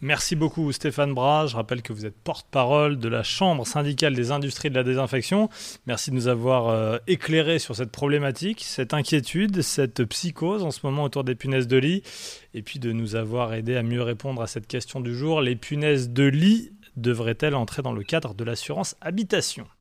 Merci 0.00 0.36
beaucoup 0.36 0.70
Stéphane 0.70 1.12
Bras. 1.12 1.48
Je 1.48 1.56
rappelle 1.56 1.82
que 1.82 1.92
vous 1.92 2.06
êtes 2.06 2.14
porte-parole 2.14 3.00
de 3.00 3.08
la 3.08 3.24
Chambre 3.24 3.66
syndicale 3.66 4.14
des 4.14 4.30
industries 4.30 4.70
de 4.70 4.76
la 4.76 4.84
désinfection. 4.84 5.48
Merci 5.86 6.10
de 6.10 6.14
nous 6.14 6.28
avoir 6.28 6.68
euh, 6.68 6.98
éclairé 7.08 7.58
sur 7.58 7.74
cette 7.74 7.90
problématique, 7.90 8.62
cette 8.62 8.94
inquiétude, 8.94 9.60
cette 9.62 10.04
psychose 10.04 10.62
en 10.62 10.70
ce 10.70 10.80
moment 10.84 11.02
autour 11.02 11.24
des 11.24 11.34
punaises 11.34 11.66
de 11.66 11.78
lit, 11.78 12.04
et 12.54 12.62
puis 12.62 12.78
de 12.78 12.92
nous 12.92 13.16
avoir 13.16 13.54
aidé 13.54 13.74
à 13.74 13.82
mieux 13.82 14.02
répondre 14.02 14.40
à 14.40 14.46
cette 14.46 14.68
question 14.68 15.00
du 15.00 15.16
jour. 15.16 15.40
Les 15.40 15.56
punaises 15.56 16.10
de 16.10 16.24
lit 16.24 16.70
devraient-elles 16.96 17.56
entrer 17.56 17.82
dans 17.82 17.92
le 17.92 18.04
cadre 18.04 18.34
de 18.34 18.44
l'assurance 18.44 18.96
habitation? 19.00 19.66